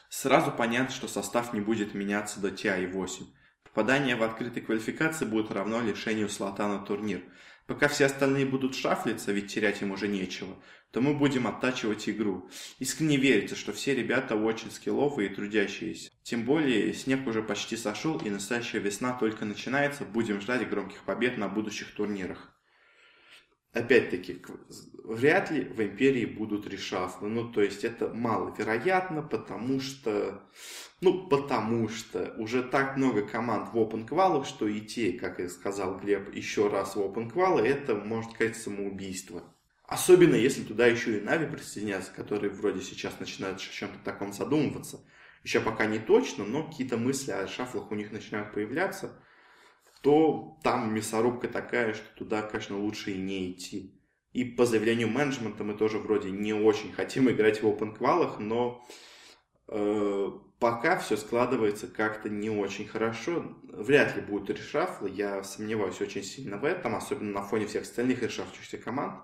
сразу 0.10 0.52
понятно, 0.52 0.94
что 0.94 1.08
состав 1.08 1.54
не 1.54 1.62
будет 1.62 1.94
меняться 1.94 2.42
до 2.42 2.50
TI-8. 2.50 3.28
Попадание 3.64 4.16
в 4.16 4.24
открытой 4.24 4.64
квалификации 4.64 5.26
будет 5.26 5.52
равно 5.52 5.82
лишению 5.82 6.28
слота 6.28 6.68
на 6.68 6.80
турнир. 6.80 7.24
Пока 7.70 7.88
все 7.88 8.06
остальные 8.06 8.48
будут 8.48 8.74
шафлиться, 8.74 9.32
ведь 9.32 9.54
терять 9.54 9.84
им 9.84 9.92
уже 9.92 10.08
нечего, 10.08 10.56
то 10.90 11.02
мы 11.02 11.14
будем 11.14 11.46
оттачивать 11.46 12.10
игру. 12.10 12.50
Искренне 12.80 13.18
верится, 13.18 13.56
что 13.56 13.74
все 13.74 13.94
ребята 13.94 14.36
очень 14.36 14.72
скилловые 14.72 15.30
и 15.30 15.36
трудящиеся. 15.36 16.10
Тем 16.24 16.46
более, 16.46 16.92
снег 16.96 17.28
уже 17.28 17.44
почти 17.44 17.78
сошел 17.78 18.18
и 18.18 18.32
настоящая 18.32 18.80
весна 18.80 19.14
только 19.14 19.46
начинается, 19.46 20.04
будем 20.04 20.42
ждать 20.42 20.68
громких 20.68 21.04
побед 21.04 21.38
на 21.38 21.48
будущих 21.48 21.94
турнирах. 21.94 22.59
Опять-таки, 23.72 24.42
вряд 25.04 25.52
ли 25.52 25.62
в 25.62 25.82
Империи 25.82 26.26
будут 26.26 26.68
решафлы. 26.68 27.30
Ну, 27.30 27.52
то 27.52 27.62
есть, 27.62 27.84
это 27.84 28.10
маловероятно, 28.10 29.22
потому 29.22 29.80
что... 29.80 30.42
Ну, 31.02 31.28
потому 31.28 31.88
что 31.88 32.34
уже 32.38 32.64
так 32.64 32.98
много 32.98 33.22
команд 33.22 33.72
в 33.72 33.78
Open 33.78 34.06
квалах, 34.06 34.46
что 34.46 34.70
идти, 34.70 35.14
как 35.14 35.40
и 35.40 35.48
сказал 35.48 36.00
Глеб, 36.00 36.34
еще 36.36 36.68
раз 36.68 36.96
в 36.96 37.00
Open 37.00 37.30
квалы, 37.30 37.62
это, 37.68 37.96
может 37.96 38.32
сказать, 38.32 38.58
самоубийство. 38.58 39.44
Особенно 39.84 40.36
если 40.36 40.64
туда 40.64 40.86
еще 40.88 41.18
и 41.18 41.22
Нави 41.22 41.48
присоединятся, 41.48 42.12
которые 42.12 42.52
вроде 42.52 42.82
сейчас 42.82 43.20
начинают 43.20 43.60
о 43.60 43.62
чем-то 43.62 44.00
таком 44.04 44.34
задумываться. 44.34 45.00
Еще 45.44 45.62
пока 45.62 45.86
не 45.86 46.00
точно, 46.00 46.44
но 46.44 46.68
какие-то 46.68 46.98
мысли 46.98 47.32
о 47.32 47.48
шафлах 47.48 47.92
у 47.92 47.96
них 47.96 48.12
начинают 48.12 48.54
появляться, 48.54 49.24
то 50.02 50.60
там 50.64 50.94
мясорубка 50.94 51.48
такая, 51.48 51.94
что 51.94 52.06
туда, 52.16 52.42
конечно, 52.42 52.78
лучше 52.80 53.12
и 53.12 53.18
не 53.18 53.52
идти. 53.52 54.00
И 54.32 54.44
по 54.44 54.66
заявлению 54.66 55.10
менеджмента 55.10 55.64
мы 55.64 55.74
тоже 55.74 55.98
вроде 55.98 56.32
не 56.32 56.54
очень 56.54 56.94
хотим 56.94 57.30
играть 57.30 57.62
в 57.62 57.66
open 57.66 57.96
квалах, 57.96 58.40
но 58.40 58.86
э, 59.68 60.32
пока 60.60 60.98
все 60.98 61.18
складывается 61.18 61.88
как-то 61.88 62.30
не 62.30 62.50
очень 62.50 62.88
хорошо. 62.88 63.58
Вряд 63.64 64.16
ли 64.16 64.22
будут 64.22 64.52
решафлы, 64.52 65.10
я 65.10 65.44
сомневаюсь 65.44 66.00
очень 66.00 66.24
сильно 66.24 66.58
в 66.58 66.66
этом, 66.66 66.96
особенно 66.96 67.32
на 67.32 67.42
фоне 67.42 67.66
всех 67.66 67.84
остальных 67.84 68.22
решафчущихся 68.22 68.78
команд. 68.78 69.24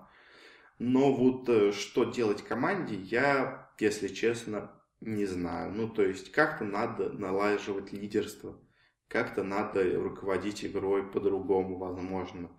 Но 0.78 1.12
вот 1.12 1.48
э, 1.48 1.72
что 1.72 2.04
делать 2.04 2.42
команде, 2.42 2.96
я, 2.96 3.70
если 3.78 4.08
честно, 4.08 4.72
не 5.00 5.24
знаю. 5.24 5.72
Ну, 5.72 5.88
то 5.88 6.02
есть, 6.02 6.32
как-то 6.32 6.64
надо 6.64 7.10
налаживать 7.10 7.92
лидерство. 7.92 8.58
Как-то 9.08 9.44
надо 9.44 9.84
руководить 10.00 10.64
игрой 10.64 11.08
по-другому, 11.08 11.78
возможно. 11.78 12.50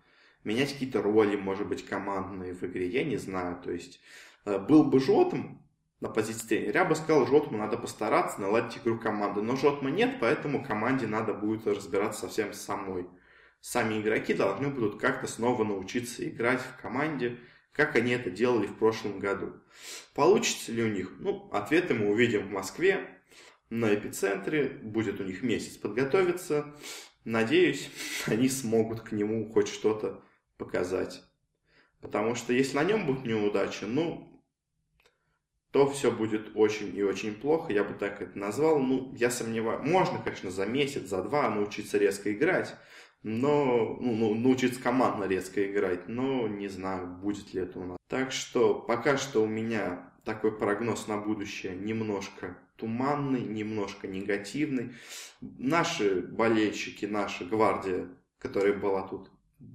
Менять 0.44 0.74
какие-то 0.74 1.02
роли, 1.02 1.36
может 1.36 1.68
быть, 1.68 1.86
командные 1.86 2.54
в 2.54 2.64
игре, 2.64 2.88
я 2.88 3.04
не 3.04 3.18
знаю. 3.18 3.62
То 3.62 3.72
есть, 3.72 4.00
э, 4.46 4.58
был 4.58 4.86
бы 4.86 5.00
Жотом 5.00 5.62
на 6.00 6.10
позиции 6.10 6.48
тренера, 6.48 6.80
я 6.80 6.86
бы 6.86 6.96
сказал, 6.96 7.26
Жотму 7.26 7.58
надо 7.58 7.78
постараться 7.78 8.40
наладить 8.40 8.78
игру 8.78 8.98
команды. 8.98 9.42
Но 9.42 9.56
Жотма 9.56 9.90
нет, 9.90 10.18
поэтому 10.22 10.64
команде 10.64 11.08
надо 11.08 11.34
будет 11.34 11.68
разбираться 11.68 12.22
совсем 12.22 12.54
самой. 12.54 13.08
Сами 13.60 14.00
игроки 14.00 14.34
должны 14.34 14.70
будут 14.70 15.02
как-то 15.02 15.28
снова 15.28 15.64
научиться 15.64 16.28
играть 16.28 16.62
в 16.62 16.82
команде, 16.82 17.40
как 17.74 17.96
они 17.96 18.12
это 18.12 18.30
делали 18.30 18.68
в 18.68 18.78
прошлом 18.78 19.20
году. 19.20 19.54
Получится 20.14 20.72
ли 20.72 20.84
у 20.84 20.88
них? 20.88 21.12
Ну, 21.20 21.50
ответы 21.52 21.94
мы 21.94 22.10
увидим 22.10 22.48
в 22.48 22.52
Москве, 22.52 23.17
на 23.70 23.94
эпицентре, 23.94 24.70
будет 24.70 25.20
у 25.20 25.24
них 25.24 25.44
месяц 25.44 25.78
подготовиться. 25.78 26.74
Надеюсь, 27.26 27.90
они 28.26 28.50
смогут 28.50 29.02
к 29.02 29.12
нему 29.12 29.50
хоть 29.50 29.68
что-то 29.68 30.24
показать. 30.58 31.24
Потому 32.02 32.36
что 32.36 32.54
если 32.54 32.76
на 32.78 32.84
нем 32.84 33.06
будет 33.06 33.26
неудача, 33.26 33.86
ну, 33.86 34.44
то 35.72 35.90
все 35.90 36.12
будет 36.12 36.52
очень 36.56 36.96
и 36.96 37.04
очень 37.04 37.34
плохо, 37.34 37.74
я 37.74 37.84
бы 37.84 37.94
так 37.94 38.22
это 38.22 38.38
назвал. 38.38 38.80
Ну, 38.80 39.14
я 39.16 39.30
сомневаюсь, 39.30 39.86
можно, 39.86 40.20
конечно, 40.20 40.50
за 40.52 40.66
месяц, 40.66 41.04
за 41.04 41.22
два 41.22 41.50
научиться 41.50 41.98
резко 41.98 42.32
играть, 42.32 42.76
но, 43.24 43.98
ну, 44.00 44.16
ну, 44.16 44.36
научиться 44.36 44.82
командно 44.82 45.26
резко 45.26 45.70
играть, 45.70 46.08
но 46.08 46.48
не 46.48 46.68
знаю, 46.68 47.08
будет 47.08 47.54
ли 47.54 47.62
это 47.62 47.80
у 47.80 47.86
нас. 47.86 47.98
Так 48.08 48.32
что 48.32 48.76
пока 48.76 49.18
что 49.18 49.44
у 49.44 49.48
меня 49.48 50.14
такой 50.24 50.58
прогноз 50.58 51.08
на 51.08 51.18
будущее 51.18 51.76
немножко 51.76 52.58
туманный, 52.78 53.42
немножко 53.42 54.08
негативный. 54.08 54.94
Наши 55.42 56.22
болельщики, 56.22 57.06
наша 57.06 57.46
гвардия, 57.46 58.08
которая 58.40 58.74
была 58.74 59.08
тут, 59.08 59.30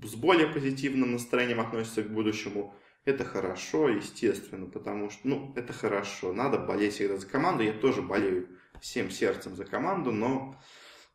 с 0.05 0.15
более 0.15 0.47
позитивным 0.47 1.12
настроением 1.12 1.61
относятся 1.61 2.03
к 2.03 2.11
будущему. 2.11 2.75
Это 3.05 3.25
хорошо, 3.25 3.88
естественно, 3.88 4.67
потому 4.67 5.11
что, 5.11 5.27
ну, 5.27 5.53
это 5.57 5.73
хорошо. 5.73 6.33
Надо 6.33 6.59
болеть 6.59 6.95
всегда 6.95 7.17
за 7.17 7.27
команду. 7.27 7.65
Я 7.65 7.73
тоже 7.73 8.01
болею 8.01 8.49
всем 8.81 9.11
сердцем 9.11 9.57
за 9.57 9.65
команду, 9.65 10.12
но 10.12 10.57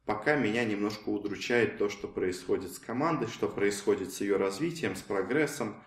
пока 0.05 0.35
меня 0.35 0.65
немножко 0.65 1.09
удручает 1.09 1.77
то, 1.77 1.89
что 1.89 2.07
происходит 2.07 2.73
с 2.73 2.79
командой, 2.79 3.27
что 3.27 3.47
происходит 3.47 4.13
с 4.13 4.21
ее 4.21 4.37
развитием, 4.37 4.95
с 4.95 5.01
прогрессом. 5.01 5.81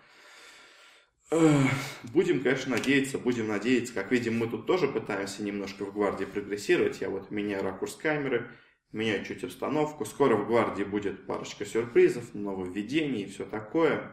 Будем, 1.31 2.43
конечно, 2.43 2.75
надеяться, 2.75 3.17
будем 3.17 3.47
надеяться. 3.47 3.93
Как 3.93 4.11
видим, 4.11 4.37
мы 4.37 4.47
тут 4.47 4.67
тоже 4.67 4.89
пытаемся 4.89 5.43
немножко 5.43 5.85
в 5.85 5.93
гвардии 5.93 6.25
прогрессировать. 6.25 6.99
Я 6.99 7.09
вот 7.09 7.31
меняю 7.31 7.63
ракурс 7.63 7.95
камеры, 7.95 8.51
меняю 8.91 9.23
чуть 9.23 9.45
обстановку. 9.45 10.03
Скоро 10.03 10.35
в 10.35 10.45
гвардии 10.45 10.83
будет 10.83 11.25
парочка 11.25 11.65
сюрпризов, 11.65 12.33
нововведений 12.33 13.23
и 13.23 13.29
все 13.29 13.45
такое. 13.45 14.11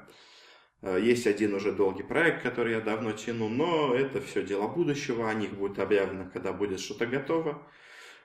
Э, 0.80 0.96
есть 1.02 1.26
один 1.26 1.54
уже 1.54 1.72
долгий 1.72 2.04
проект, 2.04 2.44
который 2.44 2.74
я 2.74 2.80
давно 2.80 3.10
тяну, 3.10 3.48
но 3.48 3.96
это 3.96 4.20
все 4.20 4.44
дело 4.44 4.68
будущего. 4.68 5.28
О 5.28 5.34
них 5.34 5.54
будет 5.54 5.80
объявлено, 5.80 6.30
когда 6.32 6.52
будет 6.52 6.78
что-то 6.78 7.06
готово. 7.06 7.66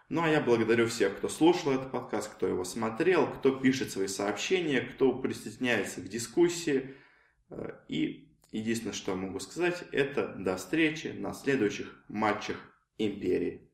Ну 0.10 0.21
а 0.21 0.29
я 0.29 0.39
благодарю 0.39 0.86
всех, 0.86 1.17
кто 1.17 1.29
слушал 1.29 1.71
этот 1.71 1.89
подкаст, 1.91 2.32
кто 2.32 2.45
его 2.45 2.63
смотрел, 2.63 3.25
кто 3.25 3.56
пишет 3.56 3.89
свои 3.89 4.08
сообщения, 4.08 4.82
кто 4.82 5.13
присоединяется 5.13 6.01
к 6.01 6.10
дискуссии. 6.10 6.93
Э, 7.49 7.71
и 7.88 8.32
Единственное, 8.53 8.93
что 8.93 9.15
могу 9.15 9.39
сказать, 9.39 9.83
это 9.91 10.27
до 10.27 10.57
встречи 10.57 11.07
на 11.07 11.33
следующих 11.33 12.05
матчах 12.07 12.57
Империи. 12.99 13.67